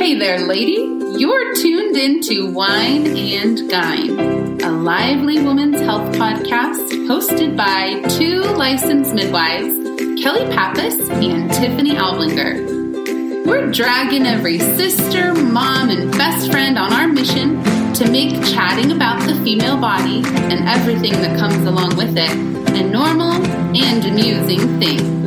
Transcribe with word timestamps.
Hey 0.00 0.14
there, 0.14 0.38
lady. 0.38 0.78
You're 1.18 1.54
tuned 1.54 1.94
into 1.94 2.50
Wine 2.54 3.06
and 3.06 3.58
Gyne, 3.70 4.62
a 4.62 4.70
lively 4.70 5.42
woman's 5.42 5.78
health 5.78 6.16
podcast 6.16 6.88
hosted 7.06 7.54
by 7.54 8.00
two 8.08 8.40
licensed 8.40 9.12
midwives, 9.12 9.74
Kelly 10.22 10.46
Pappas 10.54 10.98
and 11.10 11.52
Tiffany 11.52 11.90
Alblinger. 11.96 13.44
We're 13.44 13.70
dragging 13.70 14.24
every 14.24 14.58
sister, 14.58 15.34
mom, 15.34 15.90
and 15.90 16.10
best 16.12 16.50
friend 16.50 16.78
on 16.78 16.94
our 16.94 17.06
mission 17.06 17.62
to 17.92 18.10
make 18.10 18.42
chatting 18.46 18.92
about 18.92 19.20
the 19.28 19.34
female 19.44 19.78
body 19.78 20.22
and 20.24 20.66
everything 20.66 21.12
that 21.12 21.38
comes 21.38 21.66
along 21.66 21.98
with 21.98 22.16
it 22.16 22.30
a 22.30 22.88
normal 22.88 23.32
and 23.76 24.02
amusing 24.06 24.80
thing. 24.80 25.19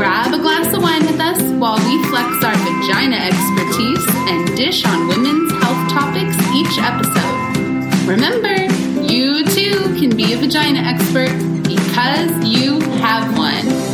Grab 0.00 0.32
a 0.32 0.38
glass 0.38 0.74
of 0.74 0.80
wine 0.82 1.04
with 1.04 1.20
us 1.20 1.38
while 1.60 1.76
we 1.76 2.02
flex 2.08 2.42
our 2.42 2.56
vagina 2.56 3.16
expertise 3.16 4.02
and 4.30 4.56
dish 4.56 4.82
on 4.86 5.08
women's 5.08 5.52
health 5.62 5.92
topics 5.92 6.34
each 6.54 6.78
episode. 6.78 8.08
Remember, 8.08 8.64
you 9.02 9.44
too 9.44 9.94
can 10.00 10.16
be 10.16 10.32
a 10.32 10.38
vagina 10.38 10.80
expert 10.80 11.36
because 11.64 12.32
you 12.48 12.80
have 12.96 13.36
one. 13.36 13.90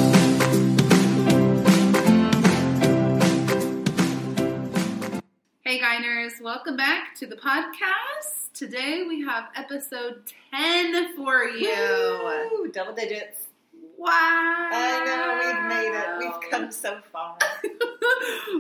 Welcome 6.43 6.77
back 6.77 7.17
to 7.17 7.27
the 7.27 7.35
podcast. 7.37 8.53
Today 8.55 9.05
we 9.09 9.23
have 9.25 9.47
episode 9.57 10.23
10 10.53 11.17
for 11.17 11.45
you. 11.45 12.49
Woo, 12.53 12.71
double 12.71 12.95
digits. 12.95 13.47
Wow. 13.99 14.11
I 14.11 15.05
know, 15.05 15.41
we've 15.43 15.69
made 15.69 15.99
it. 15.99 16.19
We've 16.19 16.51
come 16.51 16.71
so 16.71 16.99
far. 17.13 17.39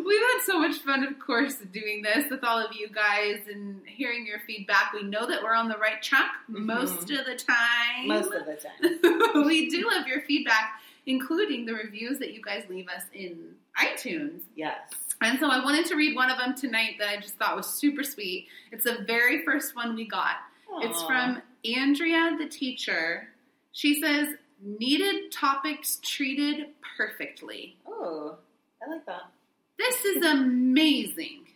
We've 0.04 0.20
had 0.20 0.40
so 0.44 0.58
much 0.58 0.76
fun, 0.78 1.04
of 1.04 1.18
course, 1.18 1.56
doing 1.72 2.02
this 2.02 2.30
with 2.30 2.44
all 2.44 2.58
of 2.58 2.74
you 2.74 2.88
guys 2.88 3.40
and 3.52 3.80
hearing 3.86 4.26
your 4.26 4.40
feedback. 4.46 4.92
We 4.92 5.02
know 5.02 5.26
that 5.26 5.42
we're 5.42 5.54
on 5.54 5.68
the 5.68 5.78
right 5.78 6.02
track 6.02 6.30
mm-hmm. 6.50 6.66
most 6.66 7.10
of 7.10 7.26
the 7.26 7.36
time. 7.36 8.08
Most 8.08 8.32
of 8.32 8.46
the 8.46 8.56
time. 8.56 9.46
we 9.46 9.68
do 9.68 9.88
love 9.90 10.06
your 10.06 10.22
feedback, 10.22 10.80
including 11.06 11.66
the 11.66 11.74
reviews 11.74 12.18
that 12.18 12.32
you 12.32 12.42
guys 12.42 12.64
leave 12.68 12.88
us 12.88 13.02
in 13.12 13.54
iTunes. 13.78 14.40
Yes. 14.54 14.78
And 15.20 15.38
so 15.38 15.50
I 15.50 15.64
wanted 15.64 15.86
to 15.86 15.96
read 15.96 16.14
one 16.14 16.30
of 16.30 16.38
them 16.38 16.54
tonight 16.54 16.96
that 16.98 17.08
I 17.08 17.20
just 17.20 17.36
thought 17.36 17.56
was 17.56 17.66
super 17.66 18.04
sweet. 18.04 18.48
It's 18.70 18.84
the 18.84 19.04
very 19.06 19.44
first 19.44 19.74
one 19.74 19.94
we 19.94 20.06
got. 20.06 20.36
It's 20.82 21.02
from 21.04 21.40
Andrea, 21.64 22.36
the 22.38 22.46
teacher. 22.46 23.28
She 23.72 24.00
says, 24.00 24.28
Needed 24.62 25.30
topics 25.30 25.98
treated 26.02 26.68
perfectly. 26.96 27.76
Oh, 27.86 28.36
I 28.82 28.90
like 28.90 29.06
that. 29.06 29.30
This 29.78 30.04
is 30.04 30.24
amazing. 30.24 31.46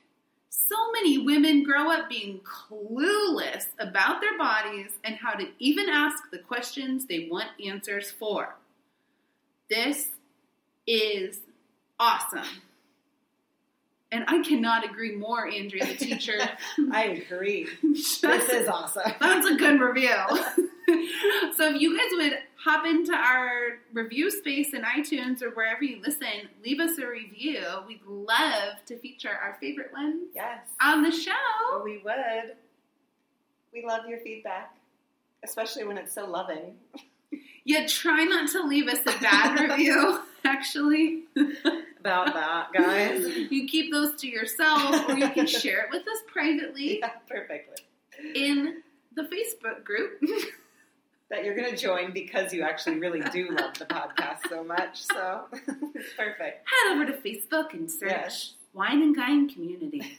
So 0.51 0.77
many 0.93 1.19
women 1.19 1.63
grow 1.63 1.91
up 1.91 2.09
being 2.09 2.41
clueless 2.41 3.67
about 3.79 4.21
their 4.21 4.37
bodies 4.37 4.91
and 5.03 5.17
how 5.17 5.33
to 5.33 5.49
even 5.59 5.89
ask 5.89 6.31
the 6.31 6.39
questions 6.39 7.07
they 7.07 7.29
want 7.31 7.49
answers 7.65 8.11
for. 8.11 8.55
This 9.69 10.09
is 10.87 11.41
awesome. 11.99 12.47
And 14.13 14.25
I 14.27 14.43
cannot 14.43 14.85
agree 14.85 15.15
more, 15.15 15.49
Andrea, 15.49 15.87
the 15.87 15.95
teacher. 15.95 16.39
I 16.93 17.05
agree. 17.05 17.69
This 17.83 18.23
is 18.23 18.69
awesome. 18.69 19.13
that's 19.21 19.47
a 19.47 19.55
good 19.55 19.81
review. 19.81 20.15
so 21.57 21.75
if 21.75 21.81
you 21.81 21.97
guys 21.97 22.09
would 22.13 22.39
hop 22.63 22.85
into 22.87 23.13
our 23.13 23.79
review 23.93 24.31
space 24.31 24.73
in 24.75 24.83
iTunes 24.83 25.43
or 25.43 25.51
wherever 25.51 25.83
you 25.85 26.01
listen, 26.03 26.49
leave 26.65 26.81
us 26.81 26.99
a 26.99 27.07
review. 27.07 27.63
We'd 27.87 28.03
love 28.07 28.75
to 28.87 28.99
feature 28.99 29.31
our 29.31 29.57
favorite 29.61 29.93
ones 29.93 30.29
Yes. 30.35 30.59
on 30.81 31.03
the 31.03 31.11
show. 31.11 31.83
We 31.85 31.99
would. 32.05 32.57
We 33.73 33.85
love 33.87 34.07
your 34.09 34.19
feedback, 34.21 34.75
especially 35.45 35.85
when 35.85 35.97
it's 35.97 36.13
so 36.15 36.27
loving. 36.27 36.75
Yeah, 37.65 37.87
try 37.87 38.25
not 38.25 38.51
to 38.53 38.63
leave 38.63 38.89
us 38.89 39.01
a 39.03 39.19
bad 39.21 39.61
review, 39.71 40.19
actually. 40.45 41.25
About 42.01 42.33
that, 42.35 42.73
guys. 42.73 43.27
You 43.51 43.67
keep 43.69 43.93
those 43.93 44.17
to 44.23 44.27
yourself 44.29 45.09
or 45.09 45.17
you 45.17 45.29
can 45.31 45.47
share 45.47 45.81
it 45.85 45.91
with 45.91 46.03
us 46.03 46.19
privately 46.33 46.99
yeah, 46.99 47.11
perfectly. 47.29 47.77
in 48.35 48.83
the 49.15 49.23
Facebook 49.23 49.85
group. 49.85 50.21
That 51.31 51.45
you're 51.45 51.55
going 51.55 51.71
to 51.71 51.77
join 51.77 52.13
because 52.13 52.53
you 52.53 52.63
actually 52.63 52.99
really 52.99 53.21
do 53.31 53.51
love 53.59 53.75
the 53.79 53.87
podcast 53.87 54.49
so 54.49 54.65
much. 54.65 55.03
So 55.05 55.45
it's 55.53 56.13
perfect. 56.17 56.67
Head 56.69 56.93
over 56.95 57.07
to 57.07 57.13
Facebook 57.13 57.73
and 57.73 57.91
search 57.91 58.11
Yes. 58.11 58.55
Wine 58.73 59.01
and 59.03 59.17
Gyne 59.17 59.49
Community. 59.53 60.19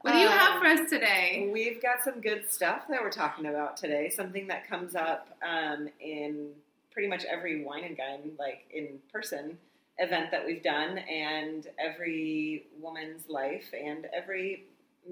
What 0.00 0.12
do 0.12 0.18
you 0.18 0.26
Um, 0.26 0.32
have 0.38 0.60
for 0.60 0.66
us 0.66 0.90
today? 0.90 1.48
We've 1.52 1.80
got 1.82 2.02
some 2.04 2.20
good 2.20 2.50
stuff 2.50 2.82
that 2.88 3.00
we're 3.02 3.10
talking 3.10 3.46
about 3.46 3.76
today. 3.76 4.10
Something 4.10 4.46
that 4.48 4.68
comes 4.68 4.94
up 4.94 5.28
um, 5.42 5.88
in 6.00 6.50
pretty 6.92 7.08
much 7.08 7.24
every 7.24 7.64
wine 7.64 7.84
and 7.84 7.96
gun, 7.96 8.32
like 8.38 8.64
in 8.72 8.98
person 9.12 9.58
event 9.98 10.30
that 10.30 10.44
we've 10.44 10.62
done, 10.62 10.98
and 10.98 11.68
every 11.78 12.64
woman's 12.80 13.28
life, 13.28 13.66
and 13.72 14.06
every 14.14 14.64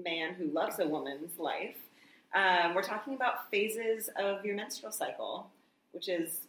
man 0.03 0.33
who 0.35 0.45
loves 0.51 0.79
a 0.79 0.87
woman's 0.87 1.39
life. 1.39 1.77
Um, 2.33 2.73
we're 2.73 2.83
talking 2.83 3.13
about 3.13 3.49
phases 3.51 4.09
of 4.17 4.43
your 4.43 4.55
menstrual 4.55 4.91
cycle, 4.91 5.51
which 5.91 6.09
is 6.09 6.39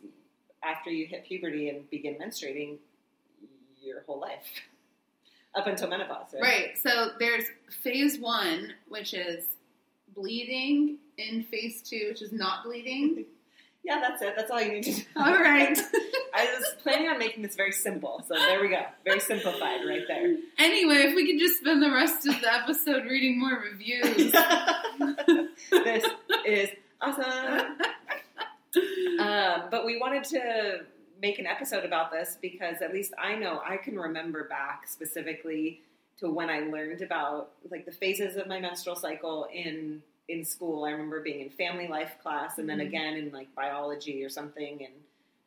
after 0.62 0.90
you 0.90 1.06
hit 1.06 1.26
puberty 1.26 1.68
and 1.68 1.88
begin 1.90 2.14
menstruating 2.14 2.78
your 3.82 4.02
whole 4.06 4.18
life 4.18 4.46
up 5.54 5.66
until 5.66 5.88
menopause. 5.88 6.32
Right. 6.32 6.42
Right. 6.42 6.78
So 6.82 7.10
there's 7.18 7.44
phase 7.82 8.18
one, 8.18 8.72
which 8.88 9.12
is 9.12 9.44
bleeding, 10.14 10.98
and 11.18 11.46
phase 11.48 11.82
two, 11.82 12.06
which 12.08 12.22
is 12.22 12.32
not 12.32 12.64
bleeding. 12.64 13.26
Yeah, 13.84 14.00
that's 14.00 14.22
it. 14.22 14.34
That's 14.34 14.50
all 14.50 14.60
you 14.62 14.72
need 14.72 14.84
to 14.84 14.90
know. 15.16 15.26
All 15.26 15.34
right. 15.38 15.76
I 16.34 16.46
was 16.58 16.74
planning 16.82 17.08
on 17.08 17.18
making 17.18 17.42
this 17.42 17.54
very 17.54 17.70
simple, 17.72 18.24
so 18.26 18.34
there 18.34 18.60
we 18.60 18.68
go. 18.68 18.80
Very 19.04 19.20
simplified 19.20 19.80
right 19.86 20.02
there. 20.08 20.36
anyway, 20.58 20.96
if 21.08 21.14
we 21.14 21.30
could 21.30 21.38
just 21.38 21.60
spend 21.60 21.82
the 21.82 21.90
rest 21.92 22.26
of 22.26 22.40
the 22.40 22.52
episode 22.52 23.04
reading 23.04 23.38
more 23.38 23.62
reviews. 23.70 24.32
this 25.70 26.04
is 26.46 26.70
awesome. 27.00 27.76
Um, 29.20 29.62
but 29.70 29.84
we 29.86 29.98
wanted 30.00 30.24
to 30.24 30.80
make 31.22 31.38
an 31.38 31.46
episode 31.46 31.84
about 31.84 32.10
this 32.10 32.36
because 32.42 32.82
at 32.82 32.92
least 32.92 33.12
I 33.18 33.36
know 33.36 33.60
I 33.64 33.76
can 33.76 33.96
remember 33.96 34.48
back 34.48 34.88
specifically 34.88 35.82
to 36.18 36.30
when 36.30 36.50
I 36.50 36.60
learned 36.60 37.00
about 37.02 37.50
like 37.70 37.84
the 37.86 37.92
phases 37.92 38.36
of 38.36 38.46
my 38.46 38.58
menstrual 38.60 38.96
cycle 38.96 39.46
in 39.52 40.02
in 40.28 40.44
school. 40.44 40.84
I 40.84 40.90
remember 40.90 41.20
being 41.20 41.40
in 41.40 41.50
family 41.50 41.86
life 41.86 42.16
class 42.22 42.58
and 42.58 42.68
then 42.68 42.78
Mhm. 42.78 42.86
again 42.86 43.16
in 43.16 43.32
like 43.32 43.54
biology 43.54 44.24
or 44.24 44.28
something 44.28 44.80
in 44.80 44.92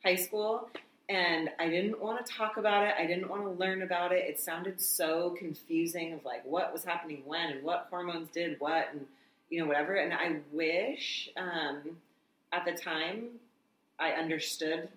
high 0.04 0.14
school. 0.14 0.70
And 1.08 1.50
I 1.58 1.68
didn't 1.68 2.00
want 2.00 2.24
to 2.24 2.32
talk 2.32 2.58
about 2.58 2.86
it. 2.86 2.94
I 2.98 3.06
didn't 3.06 3.28
want 3.28 3.42
to 3.44 3.50
learn 3.50 3.82
about 3.82 4.12
it. 4.12 4.28
It 4.28 4.38
sounded 4.38 4.80
so 4.80 5.30
confusing 5.30 6.12
of 6.12 6.24
like 6.24 6.44
what 6.44 6.72
was 6.72 6.84
happening 6.84 7.22
when 7.24 7.50
and 7.50 7.62
what 7.64 7.86
hormones 7.90 8.28
did 8.30 8.60
what 8.60 8.92
and 8.92 9.06
you 9.48 9.58
know 9.58 9.66
whatever. 9.66 9.94
And 9.94 10.12
I 10.12 10.40
wish 10.52 11.30
um, 11.36 11.98
at 12.52 12.64
the 12.64 12.72
time 12.72 13.40
I 13.98 14.12
understood 14.12 14.88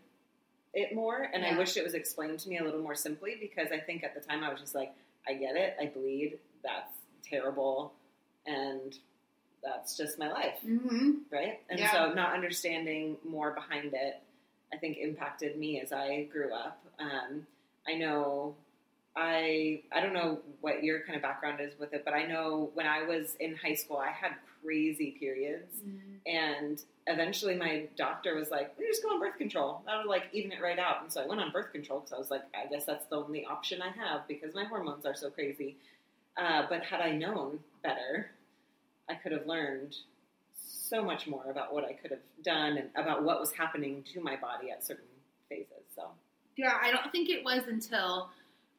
it 0.74 0.94
more, 0.94 1.30
and 1.34 1.46
I 1.46 1.58
wish 1.58 1.76
it 1.76 1.84
was 1.84 1.96
explained 1.96 2.40
to 2.40 2.50
me 2.50 2.58
a 2.58 2.64
little 2.64 2.82
more 2.82 2.96
simply 2.96 3.36
because 3.40 3.72
I 3.72 3.80
think 3.80 4.04
at 4.04 4.14
the 4.14 4.22
time 4.22 4.44
I 4.44 4.50
was 4.50 4.62
just 4.62 4.76
like, 4.76 4.94
I 5.28 5.34
get 5.34 5.56
it, 5.56 5.76
I 5.82 5.88
bleed, 5.88 6.40
that's 6.64 6.94
terrible, 7.24 7.94
and 8.46 8.98
that's 9.64 9.96
just 9.98 10.18
my 10.20 10.32
life, 10.32 10.60
hmm 10.64 11.12
right? 11.32 11.62
And 11.70 11.80
Yeah. 11.80 11.92
so 11.92 12.14
not 12.14 12.34
understanding 12.34 13.18
more 13.24 13.52
behind 13.52 13.94
it, 13.94 14.22
I 14.74 14.78
think 14.78 14.98
impacted 14.98 15.58
me 15.58 15.80
as 15.82 15.92
I 15.94 16.24
grew 16.32 16.54
up. 16.54 16.84
Um, 17.00 17.46
I 17.88 17.96
know 17.96 18.56
I 19.16 19.84
I 19.92 20.00
don't 20.02 20.14
know 20.14 20.40
what 20.62 20.84
your 20.84 21.02
kind 21.02 21.16
of 21.16 21.22
background 21.22 21.60
is 21.62 21.78
with 21.80 21.94
it, 21.94 22.04
but 22.06 22.14
I 22.14 22.26
know 22.26 22.72
when 22.74 22.88
I 22.88 23.04
was 23.04 23.36
in 23.40 23.56
high 23.56 23.74
school, 23.76 23.98
I 23.98 24.12
had 24.12 24.34
crazy 24.62 25.18
periods, 25.20 25.82
and 26.26 26.82
eventually 27.08 27.56
my 27.56 27.88
doctor 27.98 28.36
was 28.36 28.52
like, 28.52 28.78
"We 28.78 28.88
just 28.88 29.04
go 29.04 29.10
on 29.10 29.20
birth 29.20 29.38
control. 29.38 29.82
That'll 29.86 30.08
like 30.08 30.26
even 30.32 30.52
it 30.52 30.62
right 30.62 30.80
out." 30.80 31.02
And 31.02 31.12
so 31.12 31.22
I 31.22 31.26
went 31.28 31.42
on 31.42 31.52
birth 31.52 31.72
control 31.74 32.00
because 32.00 32.14
I 32.14 32.18
was 32.20 32.32
like, 32.32 32.44
"I 32.56 32.68
guess 32.68 32.86
that's 32.86 33.06
the 33.08 33.18
only 33.18 33.46
option 33.46 33.82
I 33.82 33.90
have 33.90 34.28
because 34.28 34.54
my 34.56 34.64
hormones 34.64 35.06
are 35.06 35.16
so 35.16 35.30
crazy." 35.30 35.78
Uh, 36.38 36.66
but 36.70 36.84
had 36.84 37.02
I 37.02 37.12
known 37.12 37.60
better, 37.84 38.32
I 39.12 39.16
could 39.16 39.32
have 39.32 39.46
learned 39.46 39.96
so 40.92 41.04
much 41.04 41.28
more 41.28 41.50
about 41.50 41.74
what 41.74 41.86
I 41.86 41.94
could 41.94 42.12
have 42.12 42.20
done 42.44 42.78
and 42.78 42.90
about 42.96 43.24
what 43.24 43.40
was 43.40 43.52
happening 43.52 44.04
to 44.14 44.22
my 44.22 44.36
body 44.36 44.72
at 44.72 44.86
certain 44.86 45.06
phases. 45.50 45.84
So 45.96 46.10
Yeah, 46.58 46.78
I 46.82 46.92
don't 46.92 47.12
think 47.12 47.30
it 47.30 47.44
was 47.44 47.64
until 47.68 48.30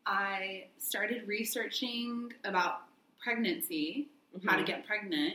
I 0.07 0.65
started 0.79 1.27
researching 1.29 2.33
about 2.45 2.83
pregnancy, 3.23 4.09
how 4.45 4.53
to 4.53 4.59
mm-hmm. 4.59 4.67
get 4.67 4.87
pregnant. 4.87 5.35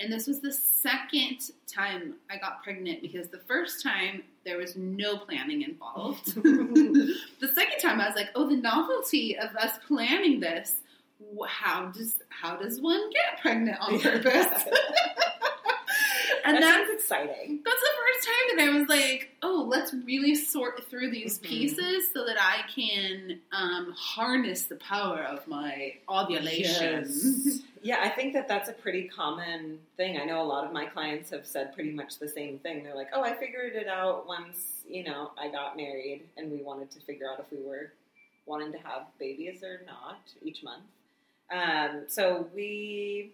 And 0.00 0.12
this 0.12 0.26
was 0.26 0.40
the 0.40 0.52
second 0.52 1.50
time 1.66 2.14
I 2.30 2.36
got 2.36 2.62
pregnant 2.62 3.02
because 3.02 3.28
the 3.28 3.40
first 3.48 3.82
time 3.82 4.22
there 4.44 4.56
was 4.56 4.76
no 4.76 5.18
planning 5.18 5.62
involved. 5.62 6.34
the 6.36 7.52
second 7.54 7.80
time 7.80 8.00
I 8.00 8.06
was 8.06 8.16
like, 8.16 8.30
oh, 8.34 8.48
the 8.48 8.56
novelty 8.56 9.36
of 9.36 9.56
us 9.56 9.78
planning 9.86 10.40
this 10.40 10.74
how 11.48 11.86
does 11.86 12.16
how 12.28 12.56
does 12.56 12.80
one 12.80 13.10
get 13.10 13.40
pregnant 13.40 13.78
on 13.80 13.98
purpose? 14.00 14.64
and 16.44 16.56
that 16.56 16.60
that's 16.60 16.90
exciting. 17.02 17.60
that's 17.64 17.80
the 17.80 17.88
first 17.96 18.26
time 18.26 18.56
that 18.56 18.64
I 18.68 18.78
was 18.78 18.88
like, 18.88 19.30
oh, 19.42 19.66
let's 19.68 19.92
really 19.92 20.34
sort 20.34 20.88
through 20.88 21.10
these 21.10 21.38
Mhm. 21.38 21.42
pieces 21.42 22.04
so 22.12 22.24
that 22.26 22.36
I 22.40 22.62
can 22.74 23.40
um, 23.52 23.92
harness 23.96 24.64
the 24.64 24.76
power 24.76 25.22
of 25.22 25.46
my 25.46 25.94
ovulation. 26.08 27.04
Yes. 27.06 27.60
Yeah, 27.80 28.00
I 28.02 28.08
think 28.08 28.32
that 28.32 28.48
that's 28.48 28.68
a 28.68 28.72
pretty 28.72 29.04
common 29.06 29.78
thing. 29.96 30.18
I 30.20 30.24
know 30.24 30.42
a 30.42 30.44
lot 30.44 30.66
of 30.66 30.72
my 30.72 30.86
clients 30.86 31.30
have 31.30 31.46
said 31.46 31.72
pretty 31.76 31.92
much 31.92 32.18
the 32.18 32.28
same 32.28 32.58
thing. 32.58 32.82
They're 32.82 32.96
like, 32.96 33.10
"Oh, 33.12 33.22
I 33.22 33.34
figured 33.36 33.76
it 33.76 33.86
out 33.86 34.26
once, 34.26 34.58
you 34.86 35.04
know, 35.04 35.30
I 35.40 35.46
got 35.48 35.76
married 35.76 36.22
and 36.36 36.50
we 36.50 36.60
wanted 36.60 36.90
to 36.90 37.00
figure 37.02 37.30
out 37.30 37.38
if 37.38 37.46
we 37.52 37.64
were 37.64 37.92
wanting 38.46 38.72
to 38.72 38.78
have 38.78 39.02
babies 39.20 39.62
or 39.62 39.80
not 39.86 40.18
each 40.42 40.64
month." 40.64 40.82
Um, 41.50 42.04
so 42.08 42.48
we 42.54 43.32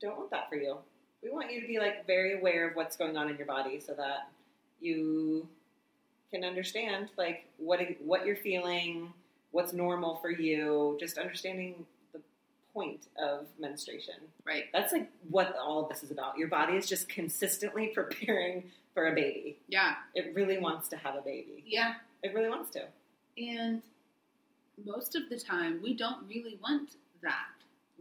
don't 0.00 0.16
want 0.16 0.30
that 0.30 0.48
for 0.48 0.56
you. 0.56 0.76
We 1.22 1.30
want 1.30 1.52
you 1.52 1.60
to 1.60 1.66
be 1.66 1.78
like 1.78 2.06
very 2.06 2.38
aware 2.38 2.68
of 2.68 2.76
what's 2.76 2.96
going 2.96 3.16
on 3.16 3.28
in 3.28 3.36
your 3.36 3.46
body 3.46 3.80
so 3.80 3.94
that 3.94 4.28
you 4.80 5.48
can 6.30 6.44
understand 6.44 7.08
like 7.16 7.46
what 7.58 7.80
what 8.04 8.26
you're 8.26 8.36
feeling, 8.36 9.12
what's 9.50 9.72
normal 9.72 10.16
for 10.16 10.30
you, 10.30 10.96
just 11.00 11.18
understanding 11.18 11.86
the 12.12 12.20
point 12.72 13.06
of 13.20 13.46
menstruation. 13.58 14.14
Right. 14.44 14.64
That's 14.72 14.92
like 14.92 15.10
what 15.30 15.56
all 15.56 15.82
of 15.82 15.88
this 15.88 16.02
is 16.02 16.10
about. 16.10 16.38
Your 16.38 16.48
body 16.48 16.74
is 16.74 16.88
just 16.88 17.08
consistently 17.08 17.88
preparing 17.94 18.64
for 18.94 19.08
a 19.08 19.14
baby. 19.14 19.58
Yeah. 19.68 19.94
It 20.14 20.32
really 20.34 20.58
wants 20.58 20.88
to 20.88 20.96
have 20.96 21.16
a 21.16 21.22
baby. 21.22 21.64
Yeah. 21.66 21.94
It 22.22 22.34
really 22.34 22.48
wants 22.48 22.70
to. 22.72 22.84
And 23.38 23.82
most 24.84 25.14
of 25.14 25.28
the 25.28 25.38
time, 25.38 25.80
we 25.82 25.94
don't 25.94 26.26
really 26.28 26.58
want 26.62 26.96
that. 27.22 27.46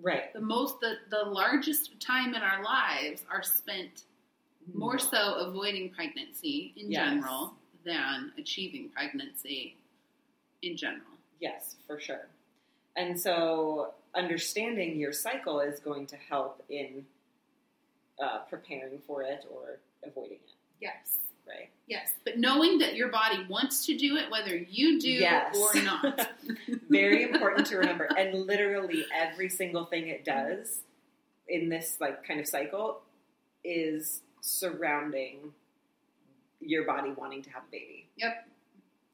Right. 0.02 0.34
The 0.34 0.42
most, 0.42 0.80
the, 0.82 0.96
the 1.10 1.24
largest 1.24 2.00
time 2.00 2.36
in 2.36 2.42
our 2.42 2.64
lives 2.64 3.24
are 3.32 3.44
spent 3.44 4.04
more 4.74 4.98
so 5.00 5.36
avoiding 5.36 5.90
pregnancy 5.92 6.74
in 6.76 6.92
Yes. 6.92 7.10
general 7.10 7.54
than 7.86 8.32
achieving 8.38 8.90
pregnancy 8.90 9.76
in 10.64 10.76
general. 10.76 11.06
Yes, 11.40 11.76
for 11.88 12.00
sure. 12.00 12.28
And 12.96 13.20
so 13.20 13.94
understanding 14.16 14.98
your 15.00 15.12
cycle 15.14 15.60
is 15.60 15.80
going 15.80 16.08
to 16.08 16.16
help 16.18 16.64
in 16.70 17.06
uh, 18.24 18.40
preparing 18.50 19.00
for 19.06 19.22
it 19.22 19.46
or 19.52 19.80
avoiding 20.04 20.38
it, 20.38 20.52
Yes. 20.82 21.20
Right? 21.48 21.70
Yes. 21.88 22.14
But 22.24 22.38
knowing 22.40 22.80
that 22.80 22.96
your 22.96 23.10
body 23.10 23.46
wants 23.50 23.86
to 23.86 23.98
do 23.98 24.18
it, 24.18 24.30
whether 24.32 24.56
you 24.56 25.00
do 25.00 25.10
Yes. 25.10 25.56
or 25.56 25.82
not. 25.82 26.30
Very 26.90 27.24
important 27.24 27.68
to 27.68 27.78
remember. 27.78 28.06
And 28.18 28.46
literally 28.46 29.06
every 29.14 29.50
single 29.50 29.86
thing 29.86 30.08
it 30.08 30.26
does 30.26 30.80
in 31.48 31.70
this 31.70 31.98
like 32.00 32.26
kind 32.28 32.40
of 32.40 32.48
cycle 32.48 33.02
is 33.64 34.22
surrounding 34.42 35.54
your 36.60 36.86
body 36.86 37.12
wanting 37.12 37.42
to 37.44 37.50
have 37.52 37.64
a 37.68 37.72
baby. 37.72 38.08
Yep. 38.18 38.48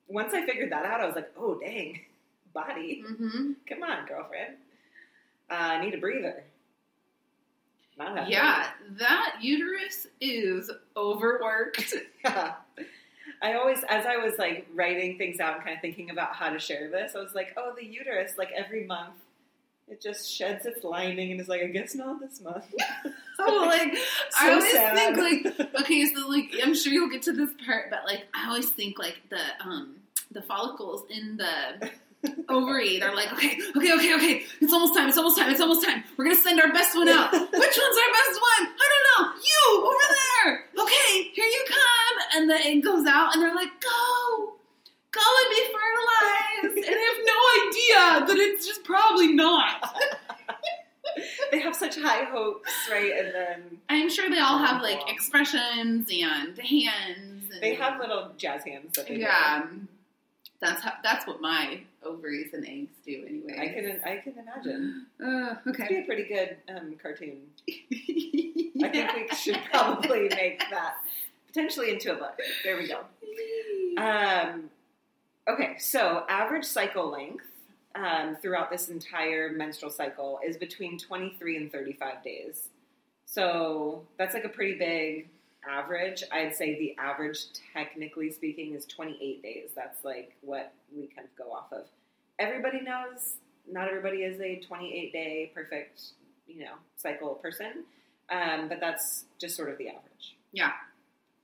Once 0.07 0.33
I 0.33 0.45
figured 0.45 0.72
that 0.72 0.86
out, 0.86 1.01
I 1.01 1.06
was 1.06 1.16
like, 1.16 1.31
oh 1.38 1.60
dang, 1.60 2.01
body. 2.54 3.04
Mm-hmm. 3.10 3.51
Come 3.68 3.83
on, 3.83 4.06
girlfriend. 4.07 4.56
Uh, 5.50 5.54
I 5.54 5.83
need 5.83 5.94
a 5.94 5.98
breather. 5.98 6.44
Yeah, 8.27 8.67
that 8.91 9.38
uterus 9.41 10.07
is 10.19 10.71
overworked. 10.95 11.93
Yeah. 12.23 12.53
I 13.43 13.53
always, 13.53 13.79
as 13.89 14.05
I 14.05 14.17
was 14.17 14.38
like 14.38 14.67
writing 14.73 15.17
things 15.17 15.39
out 15.39 15.55
and 15.55 15.63
kind 15.63 15.75
of 15.75 15.81
thinking 15.81 16.11
about 16.11 16.35
how 16.35 16.49
to 16.49 16.59
share 16.59 16.89
this, 16.91 17.15
I 17.15 17.19
was 17.19 17.33
like, 17.33 17.53
oh, 17.57 17.73
the 17.75 17.83
uterus, 17.83 18.33
like 18.38 18.51
every 18.55 18.85
month, 18.85 19.15
it 19.88 19.99
just 19.99 20.31
sheds 20.31 20.65
its 20.67 20.83
lining 20.83 21.31
and 21.31 21.41
is 21.41 21.49
like, 21.49 21.61
I 21.61 21.65
guess 21.65 21.95
not 21.95 22.19
this 22.19 22.41
month. 22.41 22.65
Oh, 23.43 23.63
like 23.65 23.97
I 24.39 24.51
always 24.51 24.71
sad. 24.71 25.15
think 25.15 25.17
like 25.57 25.81
okay, 25.81 26.05
so 26.13 26.27
like 26.27 26.53
I'm 26.61 26.75
sure 26.75 26.94
you'll 26.94 27.09
get 27.09 27.23
to 27.23 27.31
this 27.33 27.49
part, 27.65 27.89
but 27.89 28.05
like 28.05 28.25
I 28.35 28.47
always 28.47 28.69
think 28.69 28.99
like 28.99 29.19
the 29.29 29.41
um 29.65 29.95
the 30.29 30.44
follicles 30.44 31.05
in 31.09 31.37
the 31.37 31.89
ovary, 32.50 33.00
they're 33.00 33.15
like, 33.15 33.31
okay, 33.33 33.57
okay, 33.75 33.94
okay, 33.94 34.15
okay, 34.15 34.44
it's 34.59 34.73
almost 34.73 34.95
time, 34.95 35.09
it's 35.09 35.18
almost 35.18 35.38
time, 35.38 35.51
it's 35.51 35.62
almost 35.62 35.85
time. 35.85 36.03
We're 36.18 36.25
gonna 36.25 36.35
send 36.35 36.59
our 36.59 36.71
best 36.71 36.95
one 36.95 37.09
out. 37.09 37.31
Which 37.33 37.41
one's 37.41 37.53
our 37.59 38.12
best 38.13 38.39
one? 38.41 38.68
I 38.68 38.88
don't 38.91 39.06
know. 39.09 39.33
You 39.41 39.85
over 39.85 40.07
there. 40.19 40.65
Okay, 40.83 41.31
here 41.33 41.45
you 41.45 41.65
come. 41.68 42.39
And 42.41 42.50
the 42.50 42.56
egg 42.56 42.83
goes 42.83 43.06
out, 43.07 43.33
and 43.33 43.41
they're 43.41 43.56
like, 43.56 43.71
go, 43.81 44.53
go 45.12 45.21
and 45.41 45.50
be 45.50 45.63
fertilized. 45.73 46.88
And 46.88 46.95
I 46.95 47.03
have 47.09 47.21
no 47.25 47.39
idea 48.19 48.27
that 48.27 48.38
it's 48.38 48.65
just 48.68 48.83
probably 48.83 49.33
not. 49.33 49.95
they 51.51 51.59
have 51.59 51.75
such 51.75 51.97
high 52.00 52.25
hopes, 52.25 52.71
right? 52.89 53.12
And 53.18 53.33
then 53.33 53.77
I'm 53.89 54.09
sure 54.09 54.29
they 54.29 54.39
all 54.39 54.59
have 54.59 54.81
like 54.81 55.09
expressions 55.09 56.07
and 56.12 56.57
hands. 56.57 57.50
And, 57.51 57.62
they 57.62 57.75
have 57.75 58.00
little 58.00 58.31
jazz 58.38 58.63
hands 58.63 58.95
that 58.95 59.07
they 59.07 59.18
do. 59.18 59.27
Yeah. 60.61 60.69
That's 60.69 60.81
how, 60.83 60.93
that's 61.03 61.27
what 61.27 61.41
my 61.41 61.81
ovaries 62.03 62.53
and 62.53 62.65
eggs 62.67 62.93
do 63.05 63.23
anyway. 63.27 63.57
I 63.59 63.67
can 63.67 64.01
I 64.05 64.17
can 64.17 64.33
imagine. 64.37 65.05
Uh, 65.23 65.55
It'd 65.67 65.87
be 65.87 65.97
a 65.97 66.03
pretty 66.03 66.23
good 66.23 66.57
um, 66.75 66.95
cartoon. 67.01 67.41
I 67.69 68.89
think 68.89 69.31
we 69.31 69.35
should 69.35 69.59
probably 69.71 70.29
make 70.29 70.63
that 70.71 70.95
potentially 71.47 71.91
into 71.91 72.11
a 72.11 72.15
book. 72.15 72.39
There 72.63 72.77
we 72.77 72.87
go. 72.87 73.01
Um, 74.01 74.69
okay, 75.47 75.77
so 75.77 76.23
average 76.27 76.65
cycle 76.65 77.11
length 77.11 77.45
um, 77.95 78.37
throughout 78.41 78.71
this 78.71 78.89
entire 78.89 79.51
menstrual 79.51 79.91
cycle 79.91 80.39
is 80.45 80.57
between 80.57 80.97
23 80.97 81.57
and 81.57 81.71
35 81.71 82.23
days. 82.23 82.69
So 83.25 84.03
that's 84.17 84.33
like 84.33 84.45
a 84.45 84.49
pretty 84.49 84.77
big 84.77 85.29
average. 85.67 86.23
I'd 86.31 86.55
say 86.55 86.77
the 86.77 86.95
average, 86.97 87.39
technically 87.73 88.31
speaking, 88.31 88.73
is 88.73 88.85
28 88.85 89.41
days. 89.43 89.69
That's 89.75 90.03
like 90.03 90.33
what 90.41 90.73
we 90.95 91.07
kind 91.07 91.27
of 91.27 91.35
go 91.43 91.51
off 91.51 91.71
of. 91.71 91.85
Everybody 92.39 92.81
knows 92.81 93.35
not 93.71 93.87
everybody 93.87 94.23
is 94.23 94.39
a 94.41 94.55
28 94.59 95.13
day 95.13 95.51
perfect, 95.53 96.01
you 96.47 96.63
know, 96.63 96.73
cycle 96.97 97.35
person, 97.35 97.83
um, 98.29 98.67
but 98.67 98.79
that's 98.79 99.25
just 99.39 99.55
sort 99.55 99.69
of 99.69 99.77
the 99.77 99.87
average. 99.89 100.35
Yeah. 100.51 100.71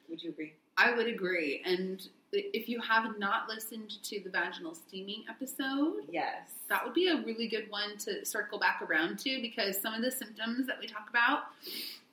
Would 0.09 0.23
you 0.23 0.31
agree? 0.31 0.53
I 0.77 0.95
would 0.95 1.07
agree. 1.07 1.61
And 1.65 2.05
if 2.31 2.67
you 2.67 2.81
have 2.81 3.17
not 3.17 3.47
listened 3.47 4.01
to 4.03 4.19
the 4.19 4.29
vaginal 4.29 4.73
steaming 4.75 5.23
episode, 5.29 6.03
Yes. 6.11 6.49
that 6.69 6.83
would 6.83 6.93
be 6.93 7.07
a 7.07 7.17
really 7.17 7.47
good 7.47 7.69
one 7.69 7.97
to 7.99 8.25
circle 8.25 8.59
back 8.59 8.81
around 8.81 9.19
to 9.19 9.41
because 9.41 9.79
some 9.79 9.93
of 9.93 10.01
the 10.01 10.11
symptoms 10.11 10.67
that 10.67 10.79
we 10.79 10.87
talk 10.87 11.09
about 11.09 11.43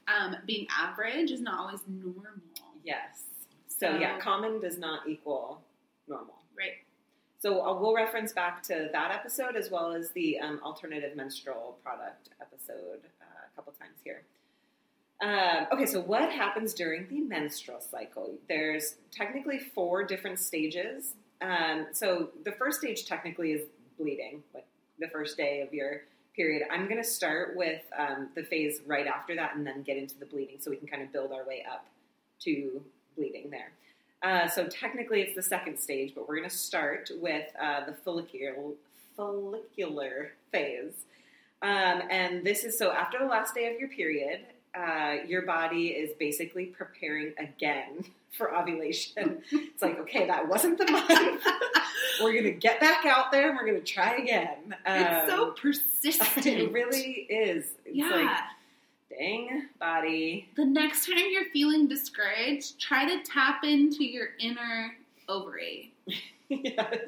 um, 0.09 0.37
being 0.47 0.67
average 0.71 1.31
is 1.31 1.41
not 1.41 1.59
always 1.59 1.81
normal. 1.89 2.41
Yes. 2.85 3.25
So 3.69 3.93
So- 3.93 3.99
yeah, 3.99 4.19
common 4.19 4.61
does 4.61 4.79
not 4.79 5.09
equal 5.09 5.61
normal. 6.09 6.37
Right. 6.57 6.75
So 7.41 7.61
uh, 7.67 7.79
we'll 7.79 7.95
reference 7.95 8.33
back 8.33 8.63
to 8.65 8.89
that 8.93 9.11
episode 9.11 9.55
as 9.57 9.71
well 9.71 9.93
as 9.93 10.11
the 10.13 10.39
um, 10.39 10.61
alternative 10.63 11.15
menstrual 11.17 11.79
product 11.83 12.31
episode 12.41 13.01
uh, 13.21 13.25
a 13.53 13.57
couple 13.57 13.73
times 13.79 13.97
here. 14.03 14.23
Um, 15.21 15.67
okay, 15.73 15.87
so 15.87 16.01
what 16.01 16.31
happens 16.33 16.75
during 16.75 17.07
the 17.09 17.21
menstrual 17.21 17.81
cycle? 17.81 18.35
There's 18.49 18.97
technically 19.11 19.59
four 19.59 20.05
different 20.05 20.39
stages. 20.39 21.15
Um, 21.41 21.87
so 21.93 22.31
the 22.45 22.53
first 22.53 22.81
stage 22.81 23.05
technically 23.07 23.53
is 23.53 23.63
bleeding, 23.99 24.43
like 24.55 24.67
the 24.99 25.09
first 25.09 25.37
day 25.37 25.61
of 25.61 25.73
your 25.73 26.03
period. 26.35 26.67
I'm 26.71 26.85
going 26.85 27.03
to 27.03 27.09
start 27.09 27.57
with 27.57 27.83
um, 27.97 28.29
the 28.35 28.43
phase 28.43 28.81
right 28.87 29.07
after 29.07 29.35
that 29.37 29.55
and 29.55 29.67
then 29.67 29.83
get 29.83 29.97
into 29.97 30.19
the 30.19 30.27
bleeding 30.27 30.57
so 30.61 30.71
we 30.71 30.77
can 30.77 30.89
kind 30.89 31.03
of 31.03 31.13
build 31.13 31.33
our 31.33 31.47
way 31.47 31.65
up 31.71 31.87
to 32.41 32.83
bleeding 33.17 33.51
there. 33.51 33.73
Uh, 34.23 34.49
so 34.49 34.67
technically, 34.67 35.21
it's 35.21 35.35
the 35.35 35.43
second 35.43 35.79
stage, 35.79 36.13
but 36.15 36.29
we're 36.29 36.37
going 36.37 36.49
to 36.49 36.57
start 36.57 37.11
with 37.21 37.47
uh, 37.61 37.85
the 37.85 37.93
follicular 37.93 38.55
follicular 39.17 40.33
phase, 40.51 41.05
um, 41.63 42.03
and 42.11 42.45
this 42.45 42.65
is 42.65 42.77
so 42.77 42.91
after 42.91 43.19
the 43.19 43.27
last 43.27 43.55
day 43.55 43.73
of 43.73 43.79
your 43.79 43.89
period, 43.89 44.41
uh, 44.77 45.17
your 45.27 45.43
body 45.43 45.89
is 45.89 46.11
basically 46.19 46.67
preparing 46.67 47.33
again 47.39 48.05
for 48.37 48.55
ovulation. 48.57 49.43
it's 49.53 49.81
like, 49.83 49.99
okay, 50.01 50.27
that 50.27 50.49
wasn't 50.49 50.77
the 50.79 50.91
month. 50.91 51.09
we're 52.23 52.33
going 52.33 52.45
to 52.45 52.51
get 52.53 52.81
back 52.81 53.05
out 53.07 53.31
there 53.31 53.49
and 53.51 53.57
we're 53.59 53.67
going 53.67 53.81
to 53.81 53.87
try 53.87 54.17
again. 54.17 54.75
it's 54.87 55.31
so 55.33 55.49
Um, 55.49 55.55
persistent. 55.61 56.47
it 56.47 56.73
really 56.73 57.27
is. 57.31 57.65
It's 57.85 57.97
yeah. 57.97 58.09
like, 58.11 58.31
dang, 59.19 59.69
body. 59.79 60.49
the 60.57 60.65
next 60.65 61.07
time 61.07 61.19
you're 61.31 61.45
feeling 61.53 61.87
discouraged, 61.87 62.81
try 62.81 63.05
to 63.07 63.23
tap 63.23 63.63
into 63.63 64.05
your 64.05 64.29
inner 64.41 64.97
ovary. 65.29 65.93
yes. 66.49 66.99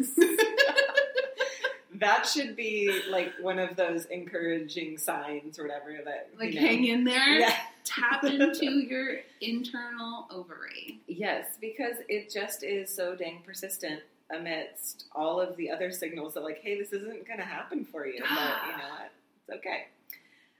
That 2.01 2.27
should 2.27 2.57
be 2.57 3.03
like 3.11 3.33
one 3.41 3.59
of 3.59 3.77
those 3.77 4.07
encouraging 4.07 4.99
signs 4.99 5.59
or 5.59 5.63
whatever 5.63 5.97
that 6.05 6.31
Like 6.39 6.53
you 6.55 6.61
know. 6.61 6.67
hang 6.67 6.85
in 6.87 7.05
there. 7.05 7.39
Yeah. 7.41 7.55
Tap 7.85 8.25
into 8.25 8.67
your 8.87 9.19
internal 9.41 10.27
ovary. 10.31 11.01
Yes, 11.07 11.47
because 11.61 11.97
it 12.09 12.31
just 12.33 12.63
is 12.65 12.93
so 12.95 13.15
dang 13.15 13.41
persistent 13.45 14.01
amidst 14.35 15.05
all 15.15 15.41
of 15.41 15.57
the 15.57 15.71
other 15.71 15.93
signals 15.93 16.35
that, 16.35 16.43
like, 16.43 16.61
hey, 16.63 16.77
this 16.81 16.93
isn't 16.93 17.27
going 17.27 17.39
to 17.39 17.45
happen 17.45 17.85
for 17.85 18.07
you. 18.07 18.21
But 18.21 18.29
you 18.31 18.37
know 18.77 18.89
what? 18.91 19.13
It's 19.49 19.57
okay. 19.59 19.87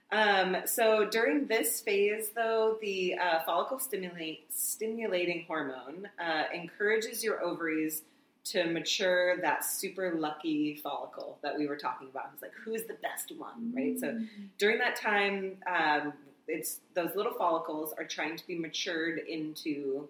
Um, 0.09 0.57
so 0.65 1.03
during 1.09 1.47
this 1.47 1.81
phase, 1.81 2.29
though, 2.33 2.77
the 2.81 3.15
uh, 3.15 3.39
follicle 3.45 3.77
stimulate, 3.79 4.45
stimulating 4.55 5.43
hormone 5.47 6.07
uh, 6.17 6.43
encourages 6.53 7.25
your 7.25 7.43
ovaries 7.43 8.03
to 8.51 8.65
mature 8.65 9.39
that 9.41 9.65
super 9.65 10.15
lucky 10.15 10.75
follicle 10.75 11.37
that 11.41 11.57
we 11.57 11.67
were 11.67 11.75
talking 11.75 12.07
about. 12.09 12.29
It's 12.33 12.41
like, 12.41 12.53
who's 12.63 12.83
the 12.83 12.95
best 12.95 13.31
one, 13.37 13.73
right? 13.75 13.99
So 13.99 14.19
during 14.57 14.77
that 14.79 14.95
time, 14.95 15.57
um, 15.67 16.13
it's 16.47 16.79
those 16.93 17.15
little 17.15 17.33
follicles 17.33 17.93
are 17.97 18.05
trying 18.05 18.37
to 18.37 18.47
be 18.47 18.57
matured 18.57 19.19
into 19.27 20.07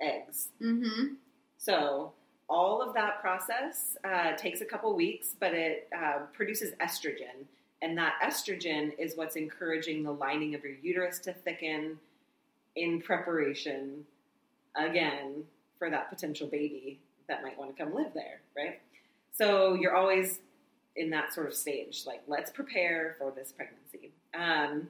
eggs. 0.00 0.48
Mm-hmm. 0.62 1.14
So 1.58 2.12
all 2.48 2.82
of 2.82 2.94
that 2.94 3.20
process 3.20 3.96
uh, 4.04 4.32
takes 4.36 4.60
a 4.60 4.64
couple 4.64 4.94
weeks, 4.94 5.34
but 5.38 5.52
it 5.52 5.88
uh, 5.96 6.20
produces 6.32 6.72
estrogen, 6.80 7.44
and 7.82 7.96
that 7.98 8.14
estrogen 8.24 8.98
is 8.98 9.16
what's 9.16 9.36
encouraging 9.36 10.02
the 10.02 10.12
lining 10.12 10.54
of 10.54 10.62
your 10.62 10.74
uterus 10.82 11.18
to 11.20 11.32
thicken 11.32 11.98
in 12.76 13.00
preparation 13.00 14.04
again 14.74 15.44
for 15.78 15.90
that 15.90 16.08
potential 16.08 16.46
baby 16.46 16.98
that 17.28 17.42
might 17.42 17.58
want 17.58 17.76
to 17.76 17.82
come 17.82 17.94
live 17.94 18.12
there, 18.14 18.40
right? 18.56 18.80
So 19.32 19.74
you're 19.74 19.94
always 19.96 20.40
in 20.96 21.10
that 21.10 21.32
sort 21.34 21.46
of 21.46 21.54
stage, 21.54 22.04
like 22.06 22.22
let's 22.28 22.50
prepare 22.50 23.16
for 23.18 23.32
this 23.32 23.52
pregnancy. 23.52 24.12
Um, 24.32 24.88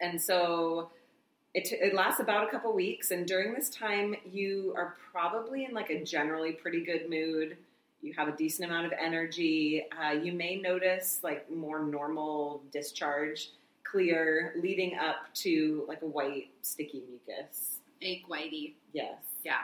and 0.00 0.20
so 0.20 0.90
it, 1.54 1.72
it 1.72 1.94
lasts 1.94 2.20
about 2.20 2.46
a 2.46 2.50
couple 2.50 2.72
weeks, 2.72 3.10
and 3.10 3.26
during 3.26 3.54
this 3.54 3.70
time, 3.70 4.14
you 4.30 4.74
are 4.76 4.94
probably 5.10 5.64
in 5.64 5.72
like 5.72 5.90
a 5.90 6.04
generally 6.04 6.52
pretty 6.52 6.84
good 6.84 7.08
mood. 7.08 7.56
You 8.02 8.12
have 8.16 8.28
a 8.28 8.36
decent 8.36 8.70
amount 8.70 8.86
of 8.86 8.92
energy. 8.92 9.86
Uh, 9.98 10.12
you 10.12 10.32
may 10.32 10.56
notice 10.56 11.20
like 11.22 11.50
more 11.50 11.82
normal 11.82 12.62
discharge, 12.72 13.50
clear, 13.84 14.54
leading 14.60 14.96
up 14.98 15.32
to 15.36 15.84
like 15.88 16.02
a 16.02 16.06
white 16.06 16.50
sticky 16.62 17.02
mucus. 17.08 17.78
Egg 18.02 18.24
whitey. 18.30 18.74
Yes, 18.92 19.16
Yeah. 19.42 19.54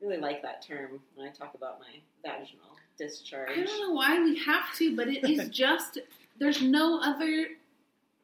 Really 0.00 0.18
like 0.18 0.42
that 0.42 0.62
term 0.62 1.00
when 1.14 1.26
I 1.28 1.30
talk 1.30 1.54
about 1.54 1.80
my 1.80 2.00
vaginal 2.22 2.76
discharge. 2.98 3.50
I 3.50 3.62
don't 3.62 3.80
know 3.88 3.94
why 3.94 4.22
we 4.22 4.38
have 4.44 4.74
to, 4.76 4.96
but 4.96 5.08
it 5.08 5.28
is 5.28 5.48
just 5.50 5.98
there's 6.38 6.62
no 6.62 7.00
other 7.02 7.46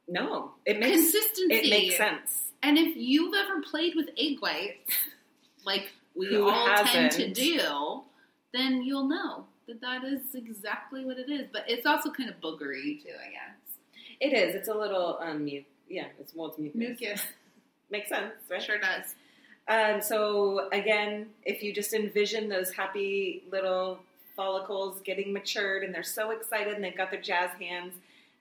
No, 0.09 0.53
it 0.67 0.79
makes 0.79 0.97
consistency. 1.13 1.55
it 1.55 1.71
makes 1.71 1.97
sense. 1.97 2.41
And 2.63 2.79
if 2.79 2.97
you've 2.97 3.35
ever 3.35 3.61
played 3.61 3.95
with 3.95 4.09
egg 4.17 4.39
whites, 4.41 4.93
like 5.65 5.93
we 6.15 6.27
Who 6.27 6.49
all 6.49 6.85
tend 6.85 7.11
to 7.13 7.31
do, 7.33 8.03
then 8.53 8.83
you'll 8.83 9.09
know 9.09 9.45
that 9.67 9.81
that 9.81 10.05
is 10.05 10.21
exactly 10.35 11.05
what 11.05 11.19
it 11.19 11.29
is. 11.31 11.49
But 11.53 11.65
it's 11.69 11.87
also 11.87 12.11
kind 12.11 12.29
of 12.31 12.41
boogery 12.41 13.03
too, 13.03 13.11
I 13.21 13.31
guess. 13.31 13.77
It 14.21 14.33
is. 14.33 14.55
It's 14.55 14.69
a 14.69 14.75
little 14.75 15.19
um, 15.21 15.45
mu- 15.45 15.63
yeah. 15.89 16.07
It's 16.21 16.35
well, 16.35 16.49
it's 16.49 16.59
mucus. 16.59 16.77
Mucus 17.01 17.23
Makes 17.91 18.09
sense, 18.09 18.33
right? 18.51 18.63
sure 18.63 18.79
does. 18.79 19.15
Um, 19.67 20.03
so 20.03 20.69
again, 20.73 21.29
if 21.45 21.63
you 21.63 21.73
just 21.73 21.95
envision 21.95 22.49
those 22.49 22.71
happy 22.73 23.43
little 23.51 24.01
follicles 24.37 25.01
getting 25.01 25.33
matured, 25.33 25.85
and 25.85 25.95
they're 25.95 26.03
so 26.03 26.31
excited, 26.31 26.75
and 26.75 26.85
they've 26.85 26.97
got 26.97 27.11
their 27.11 27.21
jazz 27.21 27.51
hands, 27.59 27.95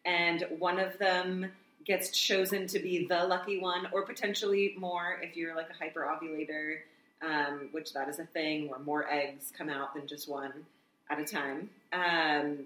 and 0.06 0.46
one 0.60 0.80
of 0.80 0.98
them 0.98 1.51
gets 1.86 2.10
chosen 2.10 2.68
to 2.68 2.80
be 2.80 3.06
the 3.08 3.24
lucky 3.25 3.60
one, 3.60 3.88
or 3.92 4.03
potentially 4.03 4.74
more 4.77 5.20
if 5.22 5.36
you're 5.36 5.56
like 5.56 5.70
a 5.70 5.84
hyperovulator, 5.84 6.77
um, 7.22 7.70
which 7.72 7.94
that 7.94 8.10
is 8.10 8.20
a 8.20 8.25
thing 8.25 8.70
where 8.70 8.80
more 8.80 9.10
eggs 9.10 9.51
come 9.58 9.70
out 9.70 9.94
than 9.94 10.08
just 10.08 10.27
one 10.27 10.53
at 11.10 11.20
a 11.20 11.25
time. 11.25 11.70
Um, 11.92 12.60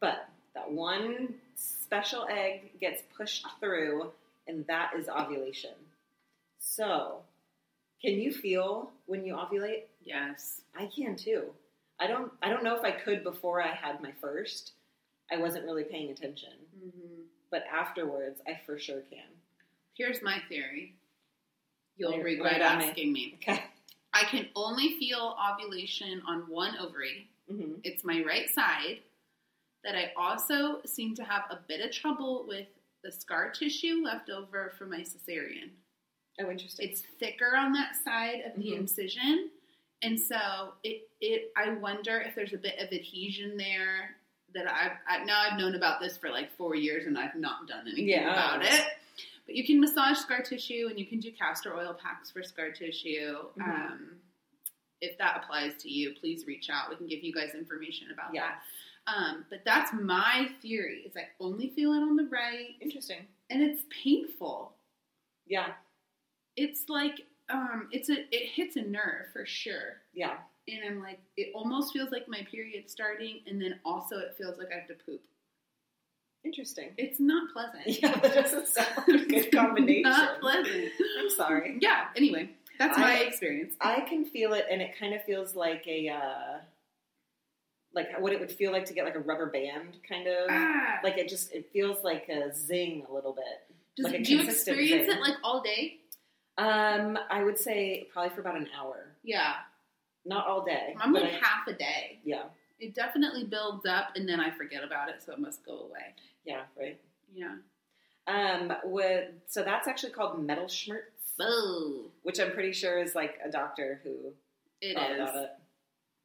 but 0.00 0.28
that 0.54 0.70
one 0.70 1.34
special 1.54 2.26
egg 2.28 2.70
gets 2.80 3.02
pushed 3.16 3.46
through, 3.60 4.10
and 4.48 4.66
that 4.66 4.92
is 4.96 5.08
ovulation. 5.08 5.74
So, 6.58 7.22
can 8.02 8.14
you 8.14 8.32
feel 8.32 8.92
when 9.06 9.24
you 9.24 9.34
ovulate? 9.34 9.84
Yes. 10.02 10.62
I 10.76 10.86
can 10.86 11.16
too. 11.16 11.50
I 11.98 12.06
don't. 12.06 12.32
I 12.42 12.48
don't 12.48 12.64
know 12.64 12.76
if 12.76 12.82
I 12.84 12.92
could 12.92 13.22
before 13.22 13.62
I 13.62 13.68
had 13.74 14.00
my 14.02 14.12
first. 14.20 14.72
I 15.30 15.36
wasn't 15.36 15.64
really 15.64 15.84
paying 15.84 16.10
attention, 16.10 16.54
Mm-hmm. 16.84 17.22
but 17.50 17.64
afterwards, 17.72 18.40
I 18.48 18.58
for 18.66 18.78
sure 18.78 19.02
can. 19.10 19.28
Here's 19.96 20.22
my 20.22 20.38
theory. 20.48 20.94
You'll 21.96 22.12
Lay- 22.16 22.22
regret 22.22 22.52
lay 22.54 22.58
it 22.60 22.62
on 22.62 22.78
me. 22.78 22.84
asking 22.88 23.12
me. 23.12 23.34
Okay. 23.42 23.62
I 24.12 24.24
can 24.24 24.48
only 24.56 24.98
feel 24.98 25.36
ovulation 25.52 26.22
on 26.26 26.40
one 26.48 26.76
ovary. 26.78 27.28
hmm 27.48 27.74
It's 27.84 28.02
my 28.04 28.22
right 28.26 28.48
side. 28.50 29.00
That 29.84 29.94
I 29.94 30.12
also 30.16 30.80
seem 30.84 31.14
to 31.16 31.24
have 31.24 31.42
a 31.50 31.58
bit 31.68 31.80
of 31.84 31.90
trouble 31.92 32.44
with 32.48 32.66
the 33.04 33.12
scar 33.12 33.50
tissue 33.50 34.02
left 34.04 34.28
over 34.30 34.72
from 34.78 34.90
my 34.90 35.00
cesarean. 35.00 35.70
Oh, 36.40 36.50
interesting. 36.50 36.88
It's 36.88 37.02
thicker 37.18 37.56
on 37.56 37.72
that 37.74 37.96
side 37.96 38.42
of 38.46 38.54
the 38.56 38.70
Mhm. 38.72 38.78
incision, 38.78 39.50
and 40.02 40.18
so 40.18 40.74
it 40.82 41.08
it. 41.20 41.52
I 41.56 41.70
wonder 41.70 42.20
if 42.20 42.34
there's 42.34 42.54
a 42.54 42.58
bit 42.58 42.78
of 42.78 42.90
adhesion 42.92 43.56
there 43.56 44.16
that 44.54 44.66
I've 44.66 44.96
I, 45.06 45.24
now 45.24 45.40
I've 45.40 45.58
known 45.58 45.74
about 45.74 46.00
this 46.00 46.16
for 46.16 46.30
like 46.30 46.50
four 46.56 46.74
years 46.74 47.06
and 47.06 47.16
I've 47.18 47.34
not 47.36 47.68
done 47.68 47.86
anything 47.86 48.08
Yeah. 48.08 48.32
about 48.32 48.64
it. 48.64 48.86
But 49.46 49.54
you 49.54 49.64
can 49.64 49.80
massage 49.80 50.18
scar 50.18 50.42
tissue 50.42 50.86
and 50.88 50.98
you 50.98 51.06
can 51.06 51.20
do 51.20 51.30
castor 51.32 51.76
oil 51.76 51.92
packs 51.94 52.30
for 52.30 52.42
scar 52.42 52.70
tissue. 52.70 53.50
Mhm. 53.56 53.62
Um, 53.92 54.20
if 55.00 55.16
that 55.18 55.36
applies 55.42 55.76
to 55.82 55.88
you, 55.90 56.14
please 56.14 56.46
reach 56.46 56.68
out. 56.70 56.88
We 56.90 56.96
can 56.96 57.06
give 57.06 57.22
you 57.22 57.32
guys 57.32 57.54
information 57.54 58.10
about 58.10 58.34
Yeah. 58.34 58.48
that. 58.48 58.62
Um, 59.06 59.46
but 59.50 59.64
that's 59.64 59.92
my 59.92 60.48
theory. 60.60 61.02
Is 61.06 61.16
I 61.16 61.28
only 61.40 61.68
feel 61.70 61.92
it 61.94 62.00
on 62.02 62.16
the 62.16 62.24
right, 62.26 62.76
interesting. 62.80 63.26
and 63.50 63.62
it's 63.62 63.84
painful 63.90 64.76
Yeah. 65.46 65.74
It's 66.56 66.88
like 66.88 67.20
um 67.48 67.88
it's 67.92 68.08
a 68.08 68.14
it 68.34 68.48
hits 68.54 68.76
a 68.76 68.82
nerve 68.82 69.26
for 69.32 69.44
sure 69.46 69.98
Yeah. 70.14 70.36
and 70.68 70.78
i'm 70.86 71.00
like 71.02 71.20
it 71.36 71.52
almost 71.54 71.92
feels 71.92 72.10
like 72.10 72.28
my 72.28 72.46
period's 72.50 72.92
starting 72.92 73.40
and 73.46 73.60
then 73.60 73.80
also 73.84 74.18
it 74.18 74.34
feels 74.36 74.58
like 74.58 74.68
i 74.72 74.78
have 74.78 74.88
to 74.88 74.94
poop 75.06 75.20
Interesting. 76.44 76.90
it's 76.96 77.20
not 77.20 77.52
pleasant 77.52 77.82
Yeah, 78.02 78.18
that 78.18 78.34
doesn't 78.34 78.66
sound 78.66 79.08
a 79.08 79.24
good 79.26 79.52
combination. 79.54 80.02
not 80.02 80.40
pleasant 80.40 80.90
I'm 81.20 81.30
sorry. 81.30 81.76
yeah 81.80 82.06
anyway 82.16 82.50
that's 82.78 82.96
my 82.98 83.18
I- 83.18 83.24
experience 83.24 83.74
I 83.80 84.00
can 84.00 84.24
feel 84.24 84.54
it, 84.54 84.64
and 84.70 84.80
it 84.80 84.98
kind 84.98 85.14
of 85.14 85.22
feels 85.24 85.54
like 85.54 85.84
a 85.86 86.08
uh, 86.08 86.58
like 87.94 88.18
what 88.20 88.32
it 88.32 88.40
would 88.40 88.50
feel 88.52 88.72
like 88.72 88.86
to 88.86 88.94
get 88.94 89.04
like 89.04 89.16
a 89.16 89.20
rubber 89.20 89.46
band, 89.46 89.98
kind 90.08 90.26
of. 90.28 90.46
ah, 90.48 90.98
Like 91.04 91.18
it 91.18 91.28
just 91.28 91.52
it 91.52 91.70
feels 91.72 92.02
like 92.04 92.28
a 92.30 92.54
zing 92.54 93.04
a 93.10 93.12
little 93.12 93.32
bit. 93.34 93.76
does, 93.96 94.06
like 94.10 94.20
a 94.20 94.24
do 94.24 94.34
you 94.36 94.42
experience 94.42 95.08
zing. 95.08 95.18
it 95.18 95.20
like 95.20 95.34
all 95.44 95.60
day 95.60 95.98
Um, 96.60 97.18
I 97.30 97.42
would 97.44 97.58
say 97.58 98.08
probably 98.12 98.30
for 98.34 98.40
about 98.40 98.56
an 98.56 98.68
hour, 98.78 99.14
yeah 99.22 99.54
not 100.26 100.46
all 100.46 100.62
day. 100.64 100.94
i'm 101.00 101.12
like 101.14 101.24
I- 101.24 101.40
half 101.42 101.66
a 101.66 101.72
day 101.72 102.18
yeah, 102.24 102.42
it 102.78 102.94
definitely 102.94 103.44
builds 103.44 103.86
up 103.86 104.08
and 104.16 104.28
then 104.28 104.38
i 104.38 104.50
forget 104.50 104.84
about 104.84 105.08
it 105.08 105.22
so 105.24 105.32
it 105.32 105.38
must 105.38 105.64
go 105.64 105.78
away 105.88 106.14
yeah, 106.44 106.62
right. 106.78 107.00
yeah 107.34 107.54
Um, 108.26 108.72
with 108.84 109.28
so 109.46 109.62
that's 109.62 109.88
actually 109.88 110.12
called 110.12 110.46
mittelschmerz, 110.46 111.00
Boo. 111.38 112.10
which 112.22 112.38
I'm 112.38 112.52
pretty 112.52 112.72
sure 112.72 112.98
is 112.98 113.14
like 113.14 113.38
a 113.44 113.50
doctor 113.50 114.00
who 114.04 114.34
it 114.82 114.96
is. 114.98 115.20
about 115.20 115.36
it. 115.36 115.50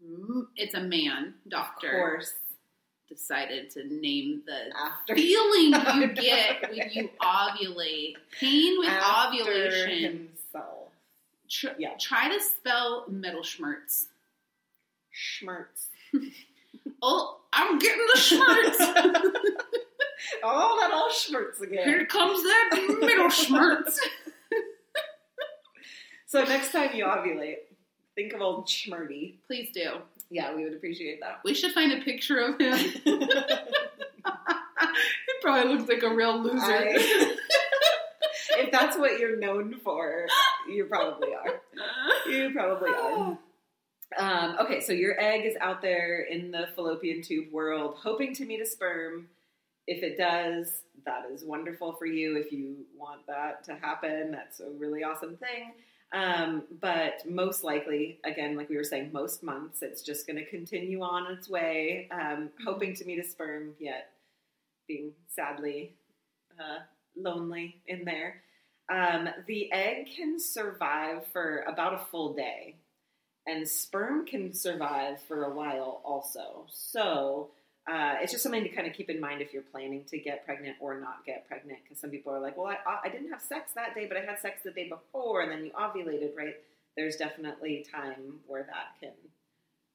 Mm, 0.06 0.48
It's 0.58 0.74
a 0.76 0.82
man 0.82 1.36
doctor. 1.48 1.88
Of 1.88 1.94
course, 1.94 2.34
decided 3.10 3.70
to 3.72 3.84
name 3.86 4.42
the 4.46 4.76
after 4.78 5.16
feeling 5.16 5.74
you 6.02 6.08
get 6.14 6.70
when 6.70 6.90
you 6.92 7.10
ovulate. 7.22 8.16
Pain 8.40 8.80
with 8.80 8.90
after 8.90 9.42
ovulation. 9.42 10.30
himself. 10.54 10.90
Tr- 11.50 11.68
Yeah. 11.78 11.94
Try 12.00 12.30
to 12.34 12.40
spell 12.44 13.06
mittelschmerz. 13.12 14.06
Schmerz. 15.14 15.88
Oh, 17.02 17.40
I'm 17.54 17.78
getting 17.80 18.06
the 18.14 18.20
schmerz. 18.20 18.76
oh, 20.44 20.78
that 20.82 20.92
all 20.94 21.10
schmerz 21.10 21.62
again. 21.62 21.88
Here 21.88 22.06
comes 22.06 22.42
that 22.44 22.70
mittelschmerz. 23.02 23.98
So 26.28 26.44
next 26.44 26.72
time 26.72 26.96
you 26.96 27.06
ovulate, 27.06 27.58
think 28.16 28.34
of 28.34 28.42
old 28.42 28.68
Schmerdy. 28.68 29.36
Please 29.48 29.70
do. 29.74 29.94
Yeah, 30.30 30.56
we 30.56 30.64
would 30.64 30.74
appreciate 30.74 31.20
that. 31.22 31.42
We 31.44 31.54
should 31.54 31.72
find 31.74 31.92
a 31.94 32.02
picture 32.04 32.40
of 32.40 32.60
him. 32.60 32.78
he 33.06 33.20
probably 35.42 35.76
looks 35.76 35.88
like 35.90 36.04
a 36.04 36.14
real 36.14 36.42
loser. 36.42 36.64
I- 36.64 37.36
if 38.58 38.72
that's 38.72 38.98
what 38.98 39.20
you're 39.20 39.38
known 39.38 39.76
for, 39.84 40.26
you 40.68 40.86
probably 40.86 41.30
are. 41.34 41.62
You 42.30 42.52
probably 42.52 42.90
are. 42.92 43.38
Um, 44.18 44.58
okay, 44.62 44.82
so 44.82 44.94
your 44.94 45.20
egg 45.20 45.46
is 45.46 45.56
out 45.60 45.82
there 45.82 46.22
in 46.22 46.52
the 46.52 46.68
fallopian 46.76 47.22
tube 47.22 47.52
world, 47.52 47.98
hoping 48.02 48.34
to 48.36 48.46
meet 48.46 48.62
a 48.62 48.66
sperm. 48.66 49.28
If 49.88 50.04
it 50.04 50.18
does, 50.18 50.82
that 51.06 51.26
is 51.32 51.44
wonderful 51.44 51.94
for 51.94 52.06
you. 52.06 52.38
If 52.38 52.52
you 52.52 52.78
want 52.98 53.28
that 53.28 53.64
to 53.66 53.76
happen, 53.76 54.32
that's 54.32 54.60
a 54.60 54.70
really 54.70 55.04
awesome 55.04 55.38
thing. 55.38 55.74
Um, 56.16 56.64
but 56.80 57.30
most 57.30 57.66
likely, 57.66 58.20
again, 58.24 58.56
like 58.56 58.70
we 58.70 58.78
were 58.78 58.86
saying, 58.86 59.12
most 59.12 59.44
months 59.44 59.82
it's 59.82 60.02
just 60.02 60.26
going 60.26 60.38
to 60.38 60.46
continue 60.46 61.02
on 61.02 61.30
its 61.30 61.50
way, 61.50 62.08
um, 62.10 62.50
hoping 62.66 62.96
to 62.96 63.06
meet 63.06 63.20
a 63.20 63.24
sperm, 63.28 63.74
yet 63.80 64.12
being 64.88 65.12
sadly 65.28 65.94
uh, 66.58 66.80
lonely 67.18 67.82
in 67.88 68.06
there. 68.06 68.42
Um, 68.90 69.28
the 69.46 69.70
egg 69.74 70.08
can 70.16 70.40
survive 70.40 71.28
for 71.34 71.66
about 71.68 71.96
a 71.96 72.06
full 72.10 72.34
day, 72.34 72.76
and 73.46 73.68
sperm 73.68 74.26
can 74.26 74.54
survive 74.54 75.22
for 75.24 75.44
a 75.44 75.54
while 75.54 76.02
also. 76.06 76.66
So 76.70 77.50
uh, 77.88 78.16
it's 78.22 78.32
just 78.32 78.44
something 78.44 78.64
to 78.64 78.70
kind 78.70 78.88
of 78.88 78.94
keep 78.94 79.10
in 79.10 79.20
mind 79.20 79.42
if 79.42 79.54
you're 79.54 79.62
planning 79.62 80.04
to 80.06 80.18
get 80.18 80.44
pregnant 80.46 80.76
or 80.80 81.00
not 81.00 81.26
get 81.26 81.48
pregnant. 81.48 81.80
Because 81.84 82.00
some 82.00 82.10
people 82.10 82.34
are 82.34 82.40
like, 82.40 82.58
well, 82.58 82.68
I, 82.68 82.78
I 83.04 83.10
didn't 83.10 83.30
have 83.30 83.42
sex 83.42 83.74
that 83.76 83.94
day, 83.94 84.08
but 84.08 84.18
I 84.18 84.22
had 84.22 84.40
sex 84.40 84.62
the 84.64 84.72
day 84.72 84.90
before, 84.90 85.42
and 85.42 85.52
then 85.52 85.66
you 85.66 85.72
ovulated, 85.72 86.36
right? 86.36 86.56
There's 86.98 87.16
definitely 87.16 87.86
time 87.92 88.40
where 88.48 88.64
that 88.64 89.00
can 89.00 89.14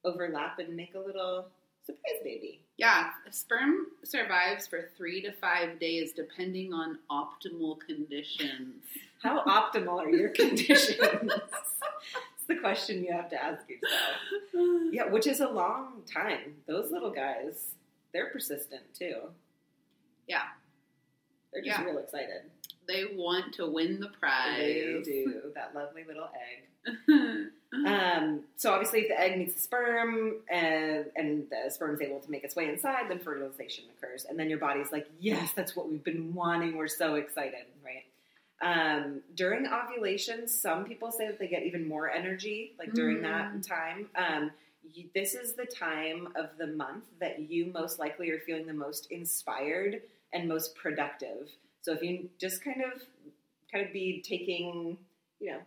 overlap 0.04 0.59
and 0.59 0.76
make 0.76 0.94
a 0.94 0.99
little 0.99 1.47
surprise 1.85 2.23
baby. 2.23 2.61
Yeah, 2.76 3.11
sperm 3.30 3.87
survives 4.04 4.66
for 4.66 4.90
three 4.97 5.20
to 5.23 5.32
five 5.32 5.78
days, 5.78 6.12
depending 6.12 6.73
on 6.73 6.99
optimal 7.11 7.78
conditions. 7.80 8.85
How 9.23 9.44
optimal 9.44 9.99
are 9.99 10.11
your 10.11 10.28
conditions? 10.35 10.99
it's 10.99 12.47
the 12.49 12.56
question 12.56 13.04
you 13.04 13.12
have 13.12 13.28
to 13.30 13.42
ask 13.42 13.62
yourself. 13.68 14.92
Yeah, 14.92 15.06
which 15.11 15.26
is 15.26 15.40
a 15.40 15.49
long 15.49 16.02
time. 16.12 16.56
Those 16.66 16.90
little 16.90 17.11
guys, 17.11 17.75
they're 18.12 18.31
persistent 18.31 18.83
too. 18.95 19.17
Yeah. 20.26 20.43
They're 21.52 21.62
just 21.62 21.79
Yeah. 21.81 21.85
real 21.87 21.99
excited. 21.99 22.43
They 22.87 23.05
want 23.14 23.55
to 23.55 23.67
win 23.67 24.00
the 24.00 24.09
They 24.09 24.14
prize. 24.14 25.05
do. 25.05 25.52
That 25.55 25.75
lovely 25.75 26.05
little 26.05 26.29
egg. 26.35 27.47
Um, 27.87 28.43
so 28.57 28.73
obviously, 28.73 29.02
if 29.02 29.09
the 29.09 29.21
egg 29.21 29.38
meets 29.38 29.55
the 29.55 29.61
sperm 29.61 30.38
and, 30.50 31.05
and 31.14 31.47
the 31.50 31.71
sperm 31.71 31.95
is 31.95 32.00
able 32.00 32.19
to 32.19 32.29
make 32.29 32.43
its 32.43 32.57
way 32.57 32.69
inside, 32.69 33.09
then 33.09 33.21
fertilization 33.21 33.85
occurs, 33.97 34.25
and 34.29 34.37
then 34.37 34.50
your 34.50 34.59
body's 34.59 34.90
like, 34.90 35.07
"Yes, 35.21 35.52
that's 35.55 35.76
what 35.76 35.88
we've 35.88 36.02
been 36.02 36.35
wanting. 36.35 36.76
We're 36.76 36.88
so 36.88 37.14
excited, 37.14 37.67
right?" 37.85 38.05
Um, 38.61 39.23
during 39.37 39.69
ovulation, 39.69 40.49
some 40.49 40.85
people 40.85 41.12
say 41.12 41.29
that 41.29 41.38
they 41.38 41.47
get 41.47 41.62
even 41.62 41.87
more 41.87 42.11
energy, 42.11 42.75
like 42.76 42.93
during 42.93 43.19
Mm. 43.19 43.23
that 43.23 43.62
time. 43.62 44.11
Um, 44.17 44.50
you, 44.94 45.09
this 45.14 45.35
is 45.35 45.54
the 45.54 45.66
time 45.66 46.28
of 46.37 46.50
the 46.59 46.66
month 46.66 47.04
that 47.20 47.50
you 47.50 47.66
most 47.73 47.99
likely 47.99 48.30
are 48.30 48.40
feeling 48.40 48.66
the 48.66 48.73
most 48.73 49.11
inspired 49.11 50.02
and 50.32 50.49
most 50.49 50.75
productive. 50.75 51.49
So 51.82 51.92
if 51.92 52.02
you 52.02 52.28
just 52.38 52.62
kind 52.64 52.82
of 52.82 53.02
kind 53.73 53.87
of 53.87 53.92
be 53.92 54.23
taking, 54.26 54.99
you 55.40 55.52
know, 55.52 55.61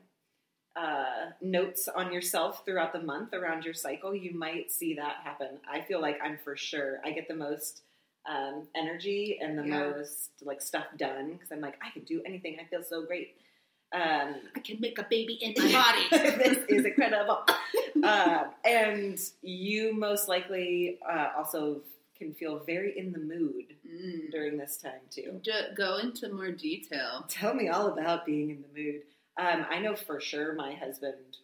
uh, 0.76 1.30
notes 1.42 1.88
on 1.88 2.12
yourself 2.12 2.64
throughout 2.66 2.94
the 2.94 3.02
month 3.02 3.34
around 3.34 3.64
your 3.64 3.74
cycle, 3.76 4.16
you 4.16 4.34
might 4.34 4.72
see 4.72 4.96
that 4.96 5.18
happen. 5.24 5.50
I 5.72 5.82
feel 5.82 6.02
like 6.02 6.20
I'm 6.24 6.38
for 6.44 6.56
sure. 6.56 7.00
I 7.06 7.12
get 7.12 7.28
the 7.28 7.36
most 7.36 7.82
um, 8.26 8.68
energy 8.76 9.40
and 9.42 9.58
the 9.58 9.64
Yeah. 9.64 9.90
most 9.92 10.32
like 10.42 10.62
stuff 10.62 10.86
done 10.98 11.34
because 11.34 11.52
I'm 11.52 11.62
like 11.62 11.78
I 11.86 11.92
can 11.92 12.04
do 12.04 12.22
anything. 12.26 12.58
I 12.60 12.66
feel 12.66 12.84
so 12.84 13.06
great. 13.06 13.36
Um, 13.94 14.36
I 14.56 14.60
can 14.62 14.80
make 14.80 14.98
a 14.98 15.04
baby 15.08 15.34
in 15.34 15.54
my 15.58 15.72
body. 16.12 16.34
this 16.38 16.58
is 16.68 16.86
incredible. 16.86 17.40
Uh, 18.04 18.46
and 18.66 19.20
you 19.42 19.94
most 19.96 20.28
likely 20.28 21.00
uh, 21.10 21.30
also 21.38 21.82
can 22.18 22.34
feel 22.34 22.60
very 22.60 22.98
in 22.98 23.12
the 23.12 23.20
mood 23.20 23.66
Mm. 23.94 24.32
during 24.32 24.58
this 24.58 24.78
time 24.78 25.02
too. 25.12 25.40
D- 25.44 25.52
go 25.76 25.98
into 25.98 26.28
more 26.34 26.50
detail. 26.52 27.26
Tell 27.28 27.54
me 27.54 27.70
all 27.70 27.88
about 27.88 28.26
being 28.26 28.50
in 28.50 28.64
the 28.64 28.82
mood. 28.82 29.02
Um, 29.38 29.66
I 29.70 29.78
know 29.80 29.96
for 29.96 30.20
sure 30.20 30.54
my 30.54 30.74
husband. 30.74 31.38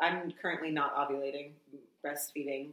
I'm 0.00 0.32
currently 0.42 0.70
not 0.72 0.96
ovulating, 0.96 1.50
breastfeeding 2.04 2.70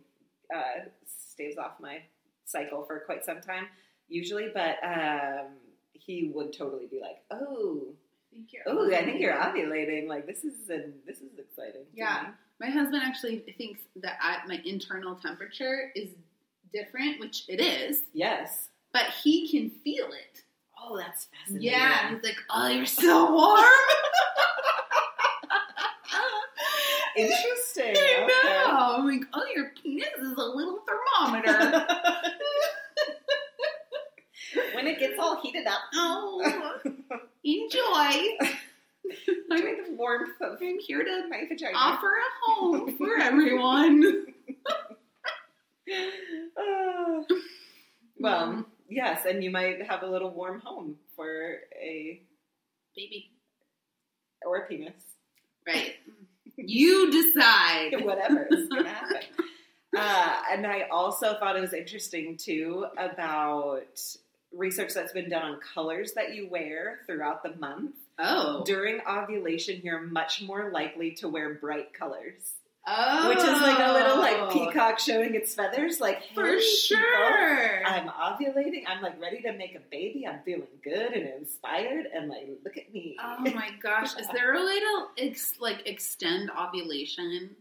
uh, 0.55 0.85
staves 1.05 1.57
off 1.57 1.73
my 1.79 1.99
cycle 2.45 2.83
for 2.83 2.99
quite 3.01 3.23
some 3.25 3.41
time, 3.41 3.67
usually. 4.07 4.47
But 4.51 4.77
um, 4.83 5.47
he 5.93 6.31
would 6.33 6.51
totally 6.53 6.88
be 6.88 6.99
like, 6.99 7.21
"Oh, 7.29 7.83
I 8.31 8.35
think 8.35 8.53
you're 8.53 8.63
oh, 8.65 8.91
I 8.91 9.05
think 9.05 9.19
you're 9.21 9.35
ovulating. 9.35 10.07
Like 10.07 10.25
this 10.25 10.43
is 10.43 10.69
an, 10.69 10.93
this 11.05 11.17
is 11.17 11.38
exciting." 11.38 11.85
Yeah. 11.93 12.23
me." 12.23 12.33
My 12.60 12.69
husband 12.69 13.02
actually 13.06 13.39
thinks 13.58 13.82
that 13.98 14.17
I, 14.22 14.38
my 14.48 14.62
internal 14.65 15.15
temperature 15.15 15.91
is 15.95 16.10
different, 16.74 17.19
which 17.19 17.43
it 17.48 17.60
is, 17.62 18.04
Yes. 18.13 18.67
but 18.93 19.06
he 19.24 19.50
can 19.50 19.69
feel 19.69 20.08
it. 20.08 20.43
Oh, 20.82 20.98
that's 20.98 21.26
fascinating. 21.26 21.69
Yeah, 21.72 22.13
he's 22.13 22.24
like, 22.24 22.38
"Oh, 22.50 22.67
you're 22.67 22.86
so 22.86 23.34
warm." 23.34 23.63
Interesting. 27.15 27.95
I 27.98 28.24
Okay. 28.24 28.28
know. 28.28 28.95
I'm 28.98 29.08
like, 29.08 29.24
"Oh, 29.34 29.45
your 29.56 29.72
penis 29.82 30.08
is 30.22 30.34
a 30.38 30.41
little 30.41 30.80
thermometer." 30.88 31.58
when 34.74 34.88
it 34.88 35.00
gets 35.00 35.19
all 35.19 35.41
heated 35.41 35.67
up, 35.67 35.80
oh, 35.93 36.80
enjoy. 37.43 38.38
I'm, 39.51 39.57
enjoy 39.67 39.83
the 39.89 39.95
warmth 39.95 40.41
of 40.41 40.57
I'm 40.61 40.79
here 40.79 41.03
to 41.03 41.27
my 41.29 41.43
vagina. 41.47 41.75
offer 41.77 42.07
a 42.07 42.51
home 42.51 42.97
for 42.97 43.17
everyone. 43.19 44.25
Ah. 46.57 47.19
well, 48.19 48.47
Mm. 48.47 48.65
yes, 48.89 49.25
and 49.25 49.43
you 49.43 49.51
might 49.51 49.81
have 49.87 50.03
a 50.03 50.07
little 50.07 50.29
warm 50.31 50.59
home 50.61 50.97
for 51.15 51.57
a 51.81 52.21
baby, 52.95 53.31
or 54.45 54.57
a 54.57 54.67
penis, 54.67 54.93
right? 55.67 55.95
You 56.61 57.09
decide. 57.09 58.03
whatever 58.03 58.45
is 58.51 58.67
going 58.67 58.83
to 58.83 58.89
happen. 58.89 59.21
Uh, 59.97 60.41
and 60.51 60.67
I 60.67 60.81
also 60.91 61.35
thought 61.39 61.55
it 61.55 61.61
was 61.61 61.71
interesting 61.73 62.35
too 62.35 62.85
about 62.97 63.85
research 64.53 64.93
that's 64.93 65.13
been 65.13 65.29
done 65.29 65.41
on 65.53 65.59
colors 65.73 66.11
that 66.17 66.35
you 66.35 66.49
wear 66.49 66.99
throughout 67.07 67.43
the 67.43 67.55
month. 67.55 67.95
Oh, 68.21 68.63
During 68.65 68.99
ovulation, 69.08 69.79
you're 69.82 70.01
much 70.01 70.41
more 70.41 70.71
likely 70.73 71.12
to 71.15 71.29
wear 71.29 71.53
bright 71.53 71.93
colors. 71.93 72.53
oh, 72.86 73.29
which 73.29 73.38
is 73.38 73.62
like 73.62 73.79
a 73.79 73.93
little 73.93 74.17
like 74.17 74.38
oh. 74.38 74.49
peacock 74.51 74.99
showing 74.99 75.36
its 75.36 75.55
feathers. 75.55 76.01
Like 76.01 76.21
for 76.34 76.45
hey, 76.45 76.55
people, 76.55 76.97
sure. 76.97 77.86
I'm 77.86 78.10
ovulating. 78.10 78.84
I'm 78.88 79.01
like 79.01 79.21
ready 79.21 79.41
to 79.43 79.53
make 79.53 79.75
a 79.75 79.79
baby. 79.91 80.27
I'm 80.27 80.41
feeling 80.43 80.67
good 80.84 81.13
and 81.13 81.29
inspired. 81.29 82.08
And 82.13 82.29
like, 82.29 82.49
look 82.63 82.77
at 82.77 82.91
me. 82.93 83.15
Oh 83.23 83.39
my 83.39 83.69
gosh! 83.82 84.17
Is 84.17 84.27
there 84.34 84.53
a 84.53 84.65
way 84.65 84.79
to 84.79 85.05
ex- 85.17 85.55
like 85.62 85.88
extend 85.88 86.51
ovulation? 86.51 87.51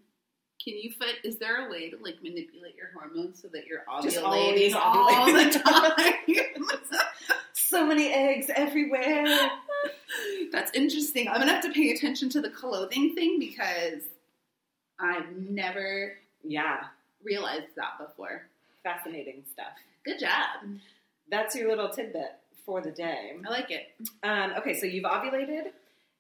Can 0.65 0.75
you 0.77 0.91
fit? 0.91 1.17
Is 1.23 1.39
there 1.39 1.69
a 1.69 1.71
way 1.71 1.91
to 1.91 1.97
like 2.03 2.17
manipulate 2.23 2.75
your 2.75 2.91
hormones 2.93 3.41
so 3.41 3.49
that 3.53 3.67
you're 3.67 3.85
ovulating 3.89 4.25
always 4.25 4.75
all 4.75 5.27
the 5.33 5.51
time? 5.51 7.01
so 7.53 7.87
many 7.87 8.13
eggs 8.13 8.51
everywhere. 8.55 9.25
That's 10.53 10.71
interesting. 10.75 11.29
I'm 11.29 11.39
gonna 11.39 11.53
have 11.53 11.63
to 11.65 11.73
pay 11.73 11.91
attention 11.91 12.29
to 12.31 12.41
the 12.41 12.51
clothing 12.51 13.15
thing 13.15 13.39
because 13.39 14.03
I've 14.99 15.31
never 15.37 16.19
Yeah, 16.45 16.85
realized 17.23 17.75
that 17.77 17.99
before. 17.99 18.47
fascinating 18.85 19.45
stuff. 19.53 19.73
Good 20.05 20.19
job. 20.21 20.67
That's 21.31 21.55
your 21.55 21.69
little 21.69 21.91
tidbit 21.91 22.37
for 22.65 22.81
the 22.81 22.91
day. 22.91 23.37
I 23.47 23.51
like 23.51 23.71
it. 23.71 23.89
Um, 24.23 24.53
okay, 24.57 24.73
so 24.73 24.87
you've 24.87 25.05
ovulated, 25.05 25.73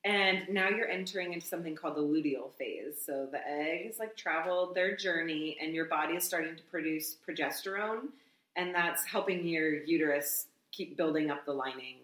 and 0.04 0.46
now 0.50 0.68
you're 0.68 0.88
entering 0.88 1.32
into 1.32 1.46
something 1.46 1.74
called 1.74 1.96
the 1.96 2.02
luteal 2.02 2.52
phase. 2.58 2.96
So 3.02 3.26
the 3.30 3.40
egg 3.48 3.86
has 3.86 3.98
like 3.98 4.16
traveled 4.16 4.74
their 4.74 4.94
journey, 4.96 5.56
and 5.62 5.72
your 5.72 5.86
body 5.86 6.14
is 6.14 6.24
starting 6.24 6.56
to 6.56 6.62
produce 6.64 7.16
progesterone, 7.26 8.08
and 8.56 8.74
that's 8.74 9.04
helping 9.06 9.46
your 9.46 9.72
uterus 9.84 10.46
keep 10.72 10.96
building 10.96 11.30
up 11.30 11.46
the 11.46 11.52
lining, 11.54 11.96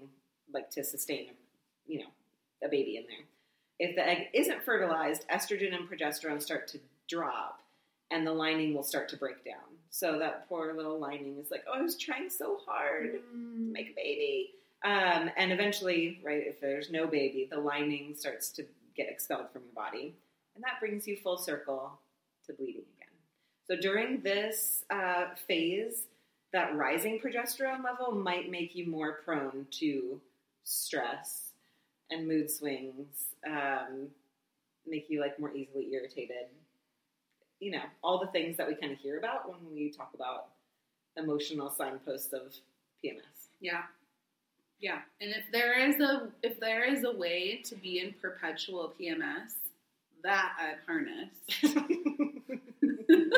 like 0.53 0.71
to 0.71 0.83
sustain, 0.85 1.31
you 1.87 2.01
know, 2.01 2.11
a 2.65 2.69
baby 2.69 2.97
in 2.97 3.05
there. 3.09 3.27
If 3.79 3.97
the 3.97 4.07
egg 4.07 4.29
isn't 4.33 4.65
fertilized, 4.65 5.27
estrogen 5.29 5.75
and 5.75 5.89
progesterone 5.89 6.43
start 6.43 6.69
to 6.69 6.79
drop, 7.09 7.61
and 8.11 8.27
the 8.27 8.33
lining 8.33 8.75
will 8.75 8.83
start 8.83 9.09
to 9.11 9.17
break 9.17 9.45
down. 9.45 9.79
So 9.91 10.19
that 10.19 10.49
poor 10.49 10.75
little 10.75 10.99
lining 10.99 11.39
is 11.39 11.51
like, 11.51 11.65
oh, 11.69 11.79
I 11.79 11.83
was 11.83 11.97
trying 11.97 12.31
so 12.31 12.59
hard 12.67 13.13
to 13.13 13.21
make 13.37 13.91
a 13.91 13.95
baby. 13.95 14.51
Um, 14.85 15.31
and 15.37 15.53
eventually, 15.53 16.21
right, 16.23 16.43
if 16.47 16.61
there's 16.61 16.91
no 16.91 17.07
baby, 17.07 17.49
the 17.51 17.59
lining 17.59 18.15
starts 18.17 18.51
to 18.51 18.65
get 18.97 19.09
expelled 19.09 19.51
from 19.53 19.63
your 19.63 19.75
body. 19.75 20.15
And 20.55 20.63
that 20.63 20.79
brings 20.81 21.07
you 21.07 21.17
full 21.17 21.39
circle 21.39 21.99
to 22.47 22.53
bleeding 22.53 22.85
again. 22.97 23.09
So 23.67 23.77
during 23.77 24.21
this 24.21 24.85
uh, 24.91 25.27
phase, 25.49 26.05
that 26.53 26.77
rising 26.77 27.19
progesterone 27.19 27.83
level 27.83 28.13
might 28.15 28.51
make 28.51 28.75
you 28.75 28.87
more 28.87 29.21
prone 29.25 29.67
to 29.81 30.21
stress 30.63 31.44
and 32.15 32.29
mood 32.29 32.51
swings, 32.51 33.07
um, 33.47 34.09
make 34.87 35.07
you 35.09 35.21
like 35.21 35.39
more 35.39 35.55
easily 35.55 35.93
irritated. 35.93 36.47
You 37.61 37.73
know, 37.73 37.83
all 38.03 38.19
the 38.19 38.27
things 38.29 38.57
that 38.57 38.67
we 38.67 38.75
kind 38.75 38.93
of 38.93 38.99
hear 38.99 39.19
about 39.19 39.49
when 39.49 39.59
we 39.75 39.91
talk 39.91 40.13
about 40.15 40.49
emotional 41.17 41.71
signposts 41.71 42.33
of 42.33 42.53
PMS. 43.05 43.49
Yeah. 43.61 43.83
Yeah, 44.81 44.99
and 45.21 45.31
if 45.31 45.45
there 45.53 45.79
is 45.89 46.01
a 46.01 46.29
if 46.43 46.59
there 46.61 46.85
is 46.85 47.05
a 47.05 47.13
way 47.17 47.63
to 47.65 47.77
be 47.77 48.01
in 48.01 48.13
perpetual 48.21 48.93
PMS, 49.01 49.55
that 50.25 50.53
I've 50.59 50.85
harnessed. 50.85 51.63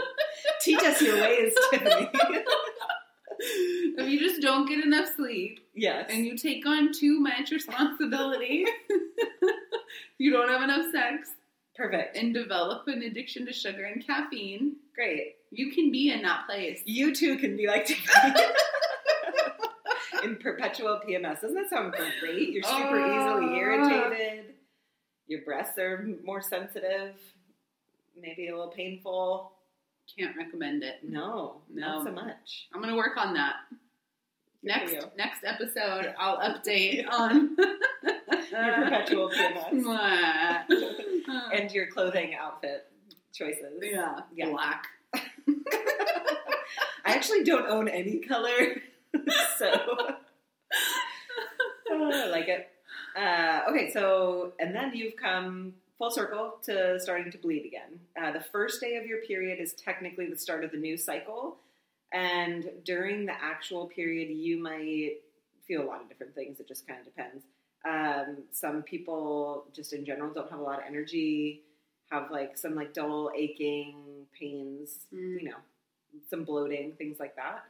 Teach 0.61 0.83
us 0.83 1.01
your 1.01 1.21
ways, 1.21 1.55
Tiffany. 1.71 2.09
if 3.99 4.09
you 4.09 4.19
just 4.19 4.41
don't 4.41 4.69
get 4.69 4.85
enough 4.85 5.09
sleep 5.17 5.61
yes. 5.75 6.07
and 6.11 6.25
you 6.25 6.37
take 6.37 6.67
on 6.67 6.93
too 6.93 7.21
much 7.21 7.51
responsibility, 7.51 8.65
you 10.19 10.33
don't 10.33 10.49
have 10.49 10.63
enough 10.63 10.91
sex, 10.93 11.31
Perfect. 11.77 12.17
and 12.17 12.33
develop 12.35 12.89
an 12.89 13.03
addiction 13.03 13.47
to 13.47 13.53
sugar 13.53 13.85
and 13.85 14.07
caffeine, 14.07 14.77
Great. 14.95 15.35
you 15.51 15.73
can 15.73 15.91
be 15.93 16.11
in 16.11 16.23
that 16.23 16.47
place. 16.47 16.81
You 16.85 17.15
too 17.15 17.37
can 17.37 17.57
be 17.57 17.67
like 17.67 17.91
In 20.25 20.37
perpetual 20.37 21.01
PMS. 21.07 21.43
Doesn't 21.43 21.55
that 21.55 21.69
sound 21.71 21.95
great? 22.21 22.49
You're 22.49 22.63
super 22.63 23.01
Oh. 23.01 23.41
easily 23.41 23.53
ah. 23.53 23.59
irritated. 23.59 24.55
Your 25.27 25.43
breasts 25.43 25.79
are 25.79 26.09
more 26.25 26.41
sensitive. 26.41 27.15
Maybe 28.19 28.49
a 28.49 28.57
little 28.57 28.73
painful. 28.73 29.53
Can't 30.19 30.37
recommend 30.37 30.83
it. 30.83 30.97
No, 31.03 31.61
No. 31.73 31.87
not 31.99 32.05
so 32.07 32.13
much. 32.13 32.69
I'm 32.75 32.81
gonna 32.81 32.97
work 32.97 33.17
on 33.17 33.35
that. 33.35 33.57
Good 33.71 33.79
Next 34.63 34.95
next 35.17 35.45
episode, 35.45 36.15
I'll 36.19 36.39
update 36.39 37.07
on 37.11 37.57
Your 37.57 38.75
perpetual 38.75 39.31
and 41.53 41.71
your 41.73 41.87
clothing 41.89 42.35
outfit 42.35 42.87
choices. 43.33 43.79
yeah, 43.83 44.21
Yeah. 44.35 44.51
black. 44.51 44.87
I 47.05 47.15
actually 47.15 47.45
don't 47.45 47.67
own 47.67 47.89
any 47.89 48.19
color, 48.19 48.81
so 49.59 49.71
Oh, 51.89 52.11
I 52.13 52.27
like 52.27 52.49
it. 52.49 52.69
Uh, 53.17 53.63
okay, 53.71 53.91
so 53.93 54.53
and 54.59 54.75
then 54.75 54.93
you've 54.95 55.17
come 55.17 55.75
full 55.99 56.11
circle 56.11 56.59
to 56.65 56.99
starting 57.01 57.31
to 57.33 57.39
bleed 57.39 57.65
again. 57.67 58.01
Uh, 58.21 58.33
the 58.33 58.45
first 58.53 58.81
day 58.81 58.97
of 58.97 59.07
your 59.07 59.19
period 59.23 59.59
is 59.61 59.73
technically 59.75 60.27
the 60.29 60.37
start 60.37 60.65
of 60.65 60.71
the 60.71 60.77
new 60.77 60.97
cycle, 60.97 61.57
and 62.13 62.71
during 62.85 63.27
the 63.27 63.33
actual 63.33 63.87
period, 63.87 64.29
you 64.29 64.59
might 64.63 65.17
feel 65.67 65.83
a 65.83 65.87
lot 65.87 66.01
of 66.03 66.09
different 66.09 66.35
things. 66.35 66.61
It 66.61 66.69
just 66.69 66.87
kind 66.87 67.01
of 67.01 67.07
depends. 67.07 67.45
Um, 67.89 68.45
some 68.53 68.83
people, 68.83 69.65
just 69.75 69.93
in 69.93 70.05
general, 70.05 70.33
don't 70.33 70.51
have 70.51 70.61
a 70.61 70.63
lot 70.63 70.79
of 70.79 70.85
energy. 70.87 71.63
Have 72.11 72.31
like 72.31 72.57
some 72.57 72.75
like 72.77 72.95
dull 72.95 73.31
aching 73.37 74.27
pains, 74.39 75.07
Mm. 75.13 75.43
you 75.43 75.49
know, 75.51 75.57
some 76.31 76.45
bloating, 76.45 76.93
things 76.93 77.19
like 77.19 77.35
that. 77.37 77.65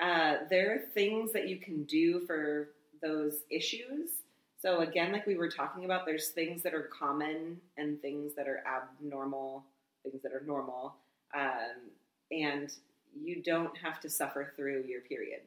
Uh, 0.00 0.46
there 0.50 0.74
are 0.74 0.78
things 0.92 1.32
that 1.32 1.48
you 1.48 1.56
can 1.58 1.84
do 1.84 2.20
for 2.26 2.70
those 3.02 3.44
issues. 3.50 4.10
So 4.60 4.80
again, 4.80 5.12
like 5.12 5.26
we 5.26 5.36
were 5.36 5.48
talking 5.48 5.84
about, 5.84 6.04
there's 6.04 6.28
things 6.28 6.62
that 6.62 6.74
are 6.74 6.82
common 6.82 7.60
and 7.76 8.00
things 8.02 8.34
that 8.34 8.48
are 8.48 8.62
abnormal, 8.66 9.64
things 10.02 10.22
that 10.22 10.32
are 10.32 10.42
normal, 10.46 10.94
um, 11.34 11.90
and 12.32 12.72
you 13.20 13.40
don't 13.42 13.76
have 13.78 14.00
to 14.00 14.10
suffer 14.10 14.52
through 14.56 14.84
your 14.88 15.00
period. 15.02 15.40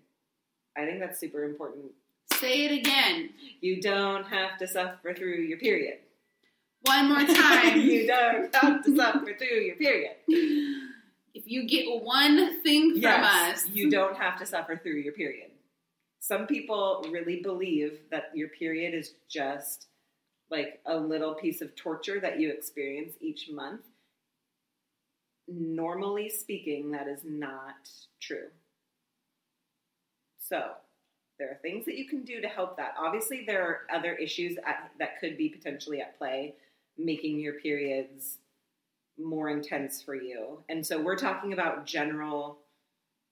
I 0.77 0.85
think 0.85 0.99
that's 1.01 1.19
super 1.19 1.43
important. 1.43 1.85
Say 2.33 2.65
it 2.65 2.71
again. 2.71 3.31
You 3.59 3.81
don't 3.81 4.25
have 4.27 4.57
to 4.59 4.67
suffer 4.67 5.13
through 5.13 5.41
your 5.41 5.57
period. 5.57 5.99
One 6.85 7.09
more 7.09 7.19
time. 7.35 7.79
you 7.81 8.07
don't 8.07 8.53
have 8.55 8.83
to 8.85 8.95
suffer 8.95 9.33
through 9.37 9.59
your 9.59 9.75
period. 9.75 10.15
if 10.27 11.43
you 11.45 11.67
get 11.67 12.01
one 12.01 12.61
thing 12.63 12.93
from 12.93 13.01
Yes, 13.01 13.65
us, 13.65 13.69
you 13.69 13.91
don't 13.91 14.17
have 14.17 14.39
to 14.39 14.45
suffer 14.45 14.77
through 14.81 14.95
your 14.95 15.13
period. 15.13 15.50
Some 16.21 16.45
people 16.45 17.03
really 17.11 17.41
believe 17.41 17.97
that 18.11 18.29
your 18.35 18.49
period 18.49 18.93
is 18.93 19.15
just 19.27 19.87
like 20.51 20.79
a 20.85 20.95
little 20.95 21.33
piece 21.33 21.61
of 21.61 21.75
torture 21.75 22.19
that 22.19 22.39
you 22.39 22.51
experience 22.51 23.15
each 23.19 23.49
month. 23.51 23.81
Normally 25.47 26.29
speaking, 26.29 26.91
that 26.91 27.07
is 27.07 27.21
not 27.25 27.89
true. 28.21 28.49
So, 30.37 30.73
there 31.39 31.49
are 31.49 31.57
things 31.63 31.85
that 31.85 31.97
you 31.97 32.07
can 32.07 32.21
do 32.21 32.39
to 32.39 32.47
help 32.47 32.77
that. 32.77 32.93
Obviously, 32.99 33.43
there 33.47 33.63
are 33.63 33.79
other 33.91 34.13
issues 34.13 34.57
at, 34.63 34.91
that 34.99 35.19
could 35.19 35.37
be 35.37 35.49
potentially 35.49 36.01
at 36.01 36.19
play, 36.19 36.53
making 36.99 37.39
your 37.39 37.53
periods 37.53 38.37
more 39.17 39.49
intense 39.49 40.03
for 40.03 40.13
you. 40.13 40.59
And 40.69 40.85
so 40.85 41.01
we're 41.01 41.17
talking 41.17 41.53
about 41.53 41.87
general, 41.87 42.59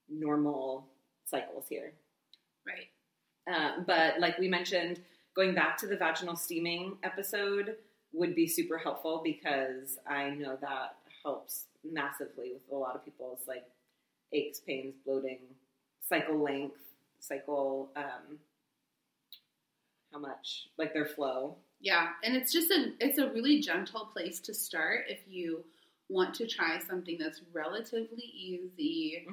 normal 0.10 0.88
cycles 1.26 1.66
here. 1.70 1.94
Right? 2.70 2.90
Um, 3.54 3.84
but 3.86 4.20
like 4.20 4.38
we 4.38 4.48
mentioned, 4.48 5.02
going 5.36 5.56
back 5.56 5.78
to 5.78 5.88
the 5.88 5.98
vaginal 5.98 6.36
steaming 6.36 6.98
episode 7.04 7.76
would 8.14 8.36
be 8.36 8.48
super 8.48 8.78
helpful 8.78 9.22
because 9.24 9.98
I 10.08 10.30
know 10.32 10.58
that 10.62 10.96
helps 11.24 11.66
massively 11.90 12.52
with 12.54 12.64
a 12.72 12.76
lot 12.76 12.96
of 12.96 13.04
people's 13.04 13.42
like 13.48 13.66
aches, 14.34 14.60
pains, 14.60 14.96
bloating, 15.06 15.40
cycle 16.08 16.42
length, 16.42 16.78
cycle, 17.20 17.90
um, 17.96 18.40
how 20.12 20.20
much, 20.20 20.68
like 20.78 20.94
their 20.94 21.06
flow. 21.06 21.56
Yeah, 21.82 22.10
and 22.24 22.36
it's 22.36 22.52
just 22.52 22.72
a 22.72 22.94
it's 23.00 23.20
a 23.20 23.30
really 23.30 23.62
gentle 23.62 24.10
place 24.12 24.40
to 24.42 24.54
start 24.54 25.06
if 25.08 25.20
you 25.28 25.64
want 26.10 26.34
to 26.36 26.48
try 26.48 26.80
something 26.80 27.18
that's 27.20 27.42
relatively 27.54 28.24
easy 28.24 29.26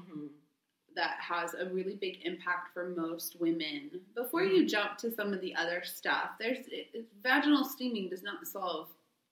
that 0.97 1.19
has 1.21 1.55
a 1.55 1.67
really 1.67 1.95
big 1.95 2.19
impact 2.25 2.73
for 2.75 2.89
most 2.97 3.41
women. 3.41 3.91
Before 4.15 4.43
you 4.43 4.67
jump 4.67 4.97
to 4.99 5.15
some 5.15 5.33
of 5.33 5.41
the 5.41 5.55
other 5.55 5.83
stuff, 5.85 6.31
there's 6.41 6.67
it, 6.67 6.89
it- 6.93 7.07
vaginal 7.23 7.65
steaming 7.65 8.09
does 8.09 8.23
not 8.23 8.47
solve 8.47 8.89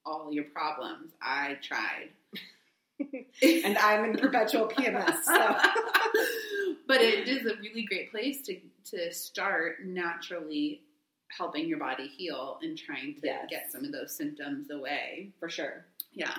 all 0.07 0.33
your 0.33 0.45
problems. 0.45 1.13
I 1.21 1.59
tried. 1.63 2.11
And 3.43 3.77
I'm 3.79 4.05
in 4.05 4.17
perpetual 4.17 4.69
PMS, 4.69 5.25
so. 5.25 5.35
but 6.87 7.01
it 7.01 7.27
is 7.29 7.45
a 7.45 7.57
really 7.61 7.83
great 7.83 8.11
place 8.13 8.41
to 8.43 8.61
to 8.91 9.13
start 9.13 9.85
naturally 9.85 10.83
helping 11.37 11.67
your 11.67 11.79
body 11.79 12.07
heal 12.07 12.59
and 12.63 12.79
trying 12.79 13.15
to 13.17 13.21
Yes. 13.25 13.47
get 13.51 13.73
some 13.73 13.85
of 13.85 13.91
those 13.91 14.15
symptoms 14.17 14.71
away. 14.71 15.33
For 15.41 15.49
sure. 15.49 15.85
Yeah. 16.13 16.35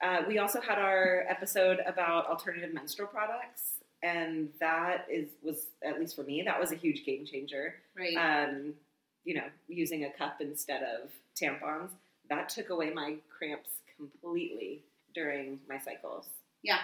Uh, 0.00 0.22
we 0.28 0.38
also 0.38 0.60
had 0.60 0.78
our 0.78 1.24
episode 1.28 1.80
about 1.86 2.26
alternative 2.28 2.72
menstrual 2.72 3.08
products, 3.08 3.75
and 4.02 4.48
that 4.60 5.06
is 5.10 5.28
was 5.42 5.66
at 5.84 5.98
least 5.98 6.16
for 6.16 6.22
me 6.22 6.42
that 6.42 6.58
was 6.60 6.72
a 6.72 6.76
huge 6.76 7.04
game 7.04 7.24
changer. 7.24 7.74
Right. 7.96 8.16
Um, 8.16 8.74
you 9.24 9.34
know, 9.34 9.46
using 9.68 10.04
a 10.04 10.10
cup 10.10 10.36
instead 10.40 10.82
of 10.82 11.10
tampons 11.40 11.90
that 12.30 12.48
took 12.48 12.70
away 12.70 12.90
my 12.90 13.16
cramps 13.36 13.70
completely 13.96 14.82
during 15.14 15.58
my 15.68 15.78
cycles. 15.78 16.26
Yeah. 16.62 16.78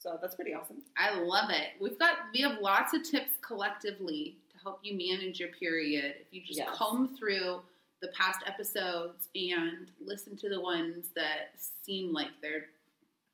So 0.00 0.18
that's 0.20 0.34
pretty 0.36 0.54
awesome. 0.54 0.82
I 0.96 1.18
love 1.18 1.50
it. 1.50 1.80
We've 1.80 1.98
got 1.98 2.16
we 2.32 2.40
have 2.42 2.58
lots 2.60 2.94
of 2.94 3.02
tips 3.02 3.32
collectively 3.40 4.36
to 4.52 4.58
help 4.62 4.80
you 4.82 4.96
manage 4.96 5.40
your 5.40 5.48
period. 5.50 6.14
If 6.20 6.32
you 6.32 6.42
just 6.44 6.58
Yes. 6.58 6.68
comb 6.76 7.16
through 7.16 7.62
the 8.00 8.08
past 8.08 8.40
episodes 8.46 9.28
and 9.34 9.90
listen 10.00 10.36
to 10.36 10.48
the 10.48 10.60
ones 10.60 11.06
that 11.16 11.52
seem 11.84 12.12
like 12.12 12.28
they're 12.40 12.66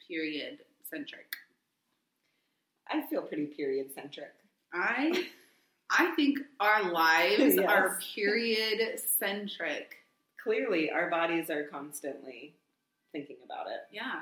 period 0.09 0.61
centric. 0.89 1.35
I 2.95 3.07
feel 3.09 3.23
pretty 3.23 3.47
period 3.47 3.93
centric. 3.95 4.33
I 4.73 5.27
I 5.91 6.13
think 6.17 6.39
our 6.61 6.91
lives 6.93 7.55
Yes. 7.57 7.59
are 7.69 7.99
period 8.15 8.99
centric. 9.01 9.97
Clearly, 10.43 10.91
our 10.91 11.09
bodies 11.11 11.51
are 11.51 11.65
constantly 11.65 12.55
thinking 13.13 13.37
about 13.45 13.67
it. 13.67 13.81
Yeah. 13.91 14.21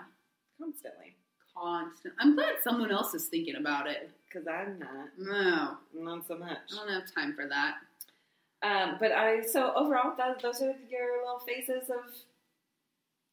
Constantly. 0.61 1.17
Constant. 1.57 2.15
I'm 2.21 2.35
glad 2.35 2.55
someone 2.63 2.91
else 2.91 3.13
is 3.15 3.27
thinking 3.27 3.57
about 3.57 3.87
it. 3.87 4.11
Because 4.29 4.47
I'm 4.49 4.79
not. 4.79 5.09
No, 5.19 5.77
Not 5.95 6.27
so 6.27 6.39
much. 6.39 6.57
I 6.73 6.77
don't 6.77 6.89
have 6.89 7.13
time 7.15 7.35
for 7.35 7.47
that. 7.49 7.75
Um, 8.63 8.97
but 9.01 9.13
I 9.13 9.43
so 9.43 9.73
overall, 9.75 10.15
that, 10.17 10.41
those 10.41 10.63
are 10.63 10.75
your 10.89 11.19
little 11.23 11.41
phases 11.47 11.91
of 11.91 12.05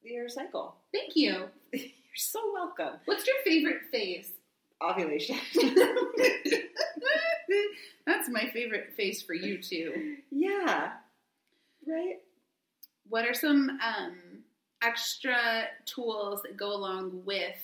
your 0.01 0.27
cycle. 0.27 0.75
Thank 0.93 1.15
you. 1.15 1.45
You're 1.73 2.15
so 2.15 2.39
welcome. 2.53 2.99
What's 3.05 3.27
your 3.27 3.35
favorite 3.45 3.83
phase? 3.91 4.31
Ovulation. 4.81 5.37
That's 8.05 8.29
my 8.29 8.49
favorite 8.53 8.93
face 8.95 9.21
for 9.21 9.33
you 9.33 9.61
too. 9.61 10.17
yeah. 10.31 10.91
Right. 11.87 12.17
What 13.07 13.25
are 13.25 13.33
some 13.33 13.79
um, 13.85 14.17
extra 14.83 15.63
tools 15.85 16.41
that 16.43 16.57
go 16.57 16.73
along 16.75 17.23
with 17.25 17.55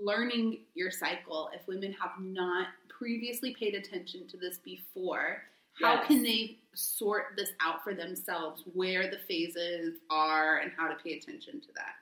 learning 0.00 0.60
your 0.74 0.90
cycle 0.90 1.50
if 1.54 1.66
women 1.66 1.92
have 2.00 2.12
not 2.20 2.68
previously 2.88 3.54
paid 3.58 3.74
attention 3.74 4.26
to 4.28 4.36
this 4.36 4.58
before? 4.58 5.42
How 5.80 5.94
Yes. 5.94 6.06
can 6.08 6.22
they 6.22 6.58
sort 6.74 7.34
this 7.36 7.50
out 7.60 7.84
for 7.84 7.94
themselves, 7.94 8.62
where 8.74 9.08
the 9.10 9.18
phases 9.28 9.98
are, 10.10 10.56
and 10.58 10.72
how 10.76 10.88
to 10.88 10.94
pay 10.96 11.12
attention 11.16 11.60
to 11.60 11.68
that? 11.76 11.94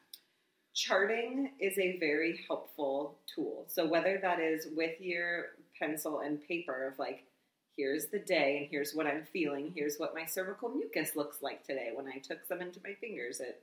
Charting 0.76 1.52
is 1.58 1.78
a 1.78 1.98
very 1.98 2.44
helpful 2.46 3.16
tool. 3.34 3.64
So 3.66 3.86
whether 3.86 4.18
that 4.20 4.40
is 4.40 4.68
with 4.76 5.00
your 5.00 5.46
pencil 5.78 6.20
and 6.20 6.46
paper 6.46 6.86
of 6.86 6.98
like, 6.98 7.24
here's 7.78 8.08
the 8.08 8.18
day 8.18 8.58
and 8.58 8.68
here's 8.70 8.92
what 8.92 9.06
I'm 9.06 9.24
feeling. 9.32 9.72
Here's 9.74 9.96
what 9.96 10.14
my 10.14 10.26
cervical 10.26 10.68
mucus 10.68 11.16
looks 11.16 11.40
like 11.40 11.64
today. 11.64 11.92
When 11.94 12.06
I 12.06 12.18
took 12.18 12.44
some 12.46 12.60
into 12.60 12.78
my 12.84 12.92
fingers, 13.00 13.40
it 13.40 13.62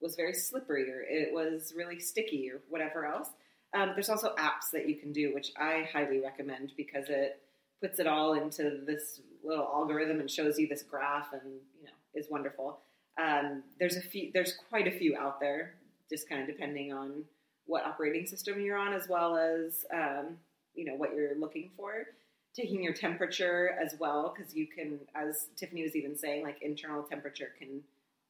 was 0.00 0.16
very 0.16 0.34
slippery 0.34 0.90
or 0.90 1.02
it 1.02 1.32
was 1.32 1.72
really 1.76 2.00
sticky 2.00 2.50
or 2.50 2.60
whatever 2.68 3.06
else. 3.06 3.28
Um, 3.72 3.92
there's 3.94 4.08
also 4.08 4.34
apps 4.34 4.72
that 4.72 4.88
you 4.88 4.96
can 4.96 5.12
do, 5.12 5.32
which 5.32 5.52
I 5.56 5.88
highly 5.92 6.18
recommend 6.18 6.72
because 6.76 7.08
it 7.08 7.40
puts 7.80 8.00
it 8.00 8.08
all 8.08 8.32
into 8.34 8.80
this 8.84 9.20
little 9.44 9.66
algorithm 9.66 10.18
and 10.18 10.28
shows 10.28 10.58
you 10.58 10.66
this 10.66 10.82
graph 10.82 11.32
and 11.32 11.60
you 11.78 11.84
know 11.84 11.92
is 12.12 12.26
wonderful. 12.28 12.80
Um, 13.20 13.62
there's 13.78 13.96
a 13.96 14.00
few, 14.00 14.30
there's 14.34 14.54
quite 14.68 14.88
a 14.88 14.98
few 14.98 15.16
out 15.16 15.38
there, 15.38 15.74
just 16.10 16.28
kind 16.28 16.40
of 16.42 16.46
depending 16.46 16.92
on 16.92 17.24
what 17.66 17.84
operating 17.84 18.26
system 18.26 18.60
you're 18.60 18.76
on, 18.76 18.92
as 18.92 19.08
well 19.08 19.36
as 19.36 19.84
um, 19.94 20.36
you 20.74 20.84
know 20.84 20.94
what 20.94 21.14
you're 21.14 21.36
looking 21.38 21.70
for. 21.76 22.06
Taking 22.54 22.82
your 22.82 22.92
temperature 22.92 23.76
as 23.80 23.94
well, 24.00 24.34
because 24.36 24.54
you 24.56 24.66
can, 24.66 24.98
as 25.14 25.46
Tiffany 25.56 25.84
was 25.84 25.94
even 25.94 26.16
saying, 26.18 26.42
like 26.42 26.60
internal 26.62 27.04
temperature 27.04 27.52
can 27.56 27.80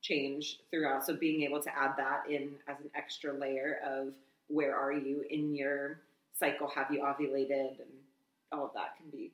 change 0.03 0.59
throughout. 0.71 1.07
So 1.07 1.15
being 1.17 1.43
able 1.43 1.63
to 1.63 1.75
add 1.77 1.93
that 1.97 2.29
in 2.29 2.51
as 2.69 2.79
an 2.81 2.91
extra 2.95 3.33
layer 3.33 3.79
of 3.85 4.09
where 4.49 4.77
are 4.77 4.93
you 4.93 5.25
in 5.31 5.55
your 5.55 6.01
cycle, 6.39 6.69
have 6.69 6.91
you 6.91 7.01
ovulated, 7.01 7.79
and 7.81 7.89
all 8.53 8.67
of 8.67 8.75
that 8.75 8.97
can 8.99 9.09
be 9.11 9.31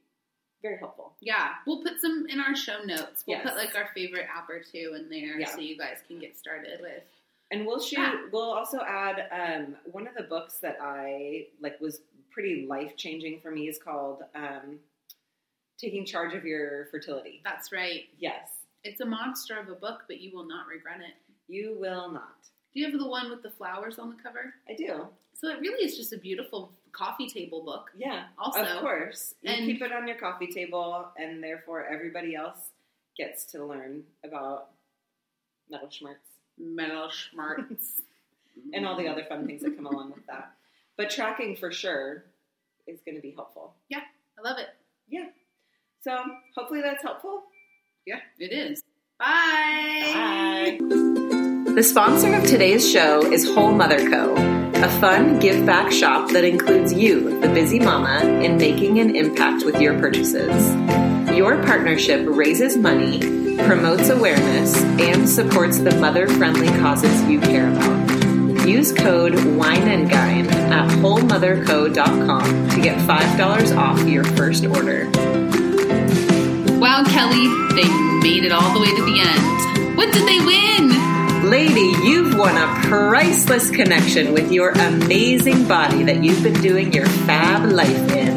very 0.62 0.78
helpful. 0.78 1.12
Yeah, 1.20 1.50
we'll 1.66 1.82
put 1.82 2.00
some 2.00 2.26
in 2.28 2.38
our 2.40 2.54
show 2.54 2.78
notes. 2.84 3.24
We'll 3.26 3.38
Yes. 3.38 3.48
put 3.48 3.56
like 3.56 3.74
our 3.74 3.88
favorite 3.92 4.26
app 4.34 4.48
or 4.48 4.60
two 4.60 4.96
in 4.96 5.08
there 5.08 5.38
Yeah. 5.38 5.46
so 5.48 5.58
you 5.58 5.76
guys 5.76 5.98
can 6.06 6.18
get 6.20 6.38
started 6.38 6.80
with. 6.80 7.02
And 7.50 7.64
we'll 7.66 7.80
shoot. 7.80 7.98
Yeah. 7.98 8.14
We'll 8.32 8.50
also 8.52 8.80
add 8.86 9.26
um, 9.30 9.76
one 9.84 10.06
of 10.08 10.14
the 10.14 10.24
books 10.24 10.58
that 10.62 10.78
I 10.80 11.46
like 11.60 11.80
was 11.80 12.00
pretty 12.30 12.66
life 12.68 12.96
changing 12.96 13.40
for 13.40 13.50
me 13.50 13.68
is 13.68 13.78
called 13.78 14.22
um, 14.34 14.78
"Taking 15.78 16.04
Charge 16.04 16.34
of 16.34 16.44
Your 16.44 16.86
Fertility." 16.90 17.40
That's 17.44 17.70
right. 17.72 18.04
Yes, 18.18 18.48
It's 18.84 19.00
a 19.00 19.06
monster 19.06 19.58
of 19.58 19.68
a 19.68 19.74
book, 19.74 20.02
but 20.08 20.20
you 20.20 20.32
will 20.36 20.46
not 20.46 20.66
regret 20.66 21.00
it. 21.00 21.14
you 21.48 21.76
will 21.78 22.10
not. 22.10 22.34
Do 22.74 22.80
you 22.80 22.90
have 22.90 22.98
the 22.98 23.06
one 23.08 23.30
with 23.30 23.42
the 23.42 23.50
flowers 23.50 23.98
on 24.00 24.10
the 24.10 24.16
cover? 24.22 24.52
I 24.68 24.74
do. 24.74 25.06
So 25.34 25.48
it 25.48 25.60
really 25.60 25.84
is 25.84 25.96
just 25.96 26.12
a 26.12 26.18
beautiful 26.18 26.72
coffee 26.92 27.28
table 27.28 27.62
book. 27.62 27.90
Yeah, 27.96 28.24
Also, 28.38 28.60
of 28.62 28.80
course. 28.80 29.34
You 29.42 29.52
And- 29.52 29.64
keep 29.66 29.80
it 29.82 29.92
on 29.92 30.08
your 30.08 30.18
coffee 30.18 30.48
table, 30.48 31.06
and 31.16 31.42
therefore 31.42 31.86
everybody 31.86 32.34
else 32.34 32.70
gets 33.16 33.44
to 33.52 33.64
learn 33.64 34.02
about 34.24 34.70
mittelschmerz 35.72 36.16
metal 36.58 37.08
schmarts. 37.08 38.00
and 38.72 38.86
all 38.86 38.96
the 38.96 39.08
other 39.08 39.24
fun 39.24 39.46
things 39.46 39.62
that 39.62 39.76
come 39.76 39.86
along 39.86 40.12
with 40.12 40.26
that. 40.26 40.52
But 40.96 41.10
tracking 41.10 41.56
for 41.56 41.70
sure 41.70 42.24
is 42.86 43.00
going 43.04 43.16
to 43.16 43.22
be 43.22 43.32
helpful. 43.32 43.74
Yeah, 43.88 44.00
I 44.38 44.48
love 44.48 44.58
it. 44.58 44.68
Yeah. 45.08 45.26
So 46.02 46.16
hopefully 46.54 46.80
that's 46.82 47.02
helpful. 47.02 47.42
Yeah, 48.06 48.20
it 48.38 48.52
is. 48.52 48.82
Bye. 49.18 50.12
Bye. 50.14 50.78
The 51.74 51.82
sponsor 51.82 52.34
of 52.34 52.44
today's 52.44 52.88
show 52.90 53.20
is 53.30 53.52
Whole 53.52 53.72
Mother 53.72 54.08
Co., 54.08 54.34
a 54.34 55.00
fun 55.00 55.38
give 55.38 55.66
back 55.66 55.90
shop 55.90 56.30
that 56.30 56.44
includes 56.44 56.92
you, 56.92 57.40
the 57.40 57.48
busy 57.48 57.80
mama, 57.80 58.24
in 58.42 58.56
making 58.56 58.98
an 58.98 59.16
impact 59.16 59.64
with 59.64 59.80
your 59.80 59.98
purchases. 59.98 61.05
Your 61.36 61.62
partnership 61.64 62.26
raises 62.26 62.78
money, 62.78 63.18
promotes 63.58 64.08
awareness, 64.08 64.74
and 64.82 65.28
supports 65.28 65.78
the 65.78 65.94
mother 65.96 66.26
friendly 66.26 66.68
causes 66.78 67.22
you 67.24 67.38
care 67.40 67.70
about. 67.70 68.66
Use 68.66 68.90
code 68.90 69.34
WINEANDGYNE 69.34 70.50
at 70.50 70.88
wholemotherco.com 70.92 72.68
to 72.70 72.80
get 72.80 72.96
$5 72.96 73.76
off 73.76 74.08
your 74.08 74.24
first 74.24 74.64
order. 74.64 75.10
Wow, 76.80 77.04
Kelly, 77.04 77.46
they 77.74 77.88
made 78.22 78.44
it 78.44 78.52
all 78.52 78.72
the 78.72 78.80
way 78.80 78.94
to 78.96 79.04
the 79.04 79.20
end. 79.20 79.96
What 79.98 80.14
did 80.14 80.26
they 80.26 80.38
win? 80.38 81.50
Lady, 81.50 81.92
you've 82.08 82.34
won 82.38 82.56
a 82.56 82.66
priceless 82.88 83.68
connection 83.68 84.32
with 84.32 84.50
your 84.50 84.70
amazing 84.70 85.68
body 85.68 86.02
that 86.04 86.24
you've 86.24 86.42
been 86.42 86.62
doing 86.62 86.94
your 86.94 87.06
fab 87.06 87.70
life 87.70 88.10
in. 88.12 88.35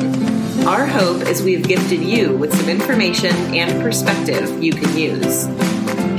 Our 0.69 0.85
hope 0.85 1.23
is 1.23 1.41
we've 1.41 1.67
gifted 1.67 1.99
you 2.03 2.37
with 2.37 2.55
some 2.55 2.69
information 2.69 3.35
and 3.55 3.81
perspective 3.81 4.63
you 4.63 4.71
can 4.71 4.95
use. 4.95 5.47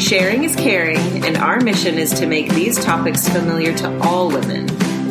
Sharing 0.04 0.42
is 0.42 0.56
caring, 0.56 1.24
and 1.24 1.36
our 1.36 1.60
mission 1.60 1.98
is 1.98 2.12
to 2.14 2.26
make 2.26 2.48
these 2.48 2.76
topics 2.84 3.28
familiar 3.28 3.72
to 3.76 4.00
all 4.00 4.26
women. 4.26 4.66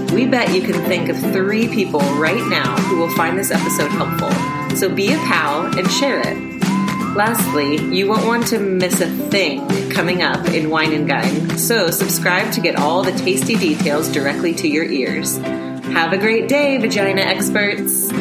We 0.08 0.26
bet 0.26 0.54
you 0.54 0.62
can 0.62 0.84
think 0.84 1.08
of 1.08 1.18
three 1.32 1.70
people 1.70 2.02
right 2.20 2.46
now 2.50 2.76
who 2.80 2.98
will 2.98 3.16
find 3.16 3.40
this 3.40 3.50
episode 3.50 3.92
helpful. 3.92 4.30
So 4.76 4.94
be 4.94 5.14
a 5.14 5.18
pal 5.20 5.68
and 5.68 5.90
share 5.90 6.20
it. 6.20 6.38
Lastly, 7.16 7.78
you 7.96 8.10
won't 8.10 8.28
want 8.28 8.46
to 8.48 8.60
miss 8.60 9.00
a 9.00 9.08
thing 9.30 9.90
coming 9.90 10.22
up 10.22 10.50
in 10.50 10.70
Wine 10.70 10.92
and 10.92 11.08
Gyne, 11.08 11.58
so 11.58 11.92
subscribe 11.92 12.52
to 12.52 12.60
get 12.60 12.76
all 12.76 13.04
the 13.04 13.14
tasty 13.14 13.56
details 13.56 14.12
directly 14.12 14.54
to 14.56 14.68
your 14.68 14.84
ears. 14.84 15.38
Have 15.38 16.12
a 16.12 16.18
great 16.18 16.50
day, 16.50 16.78
vagina 16.78 17.22
experts! 17.22 18.12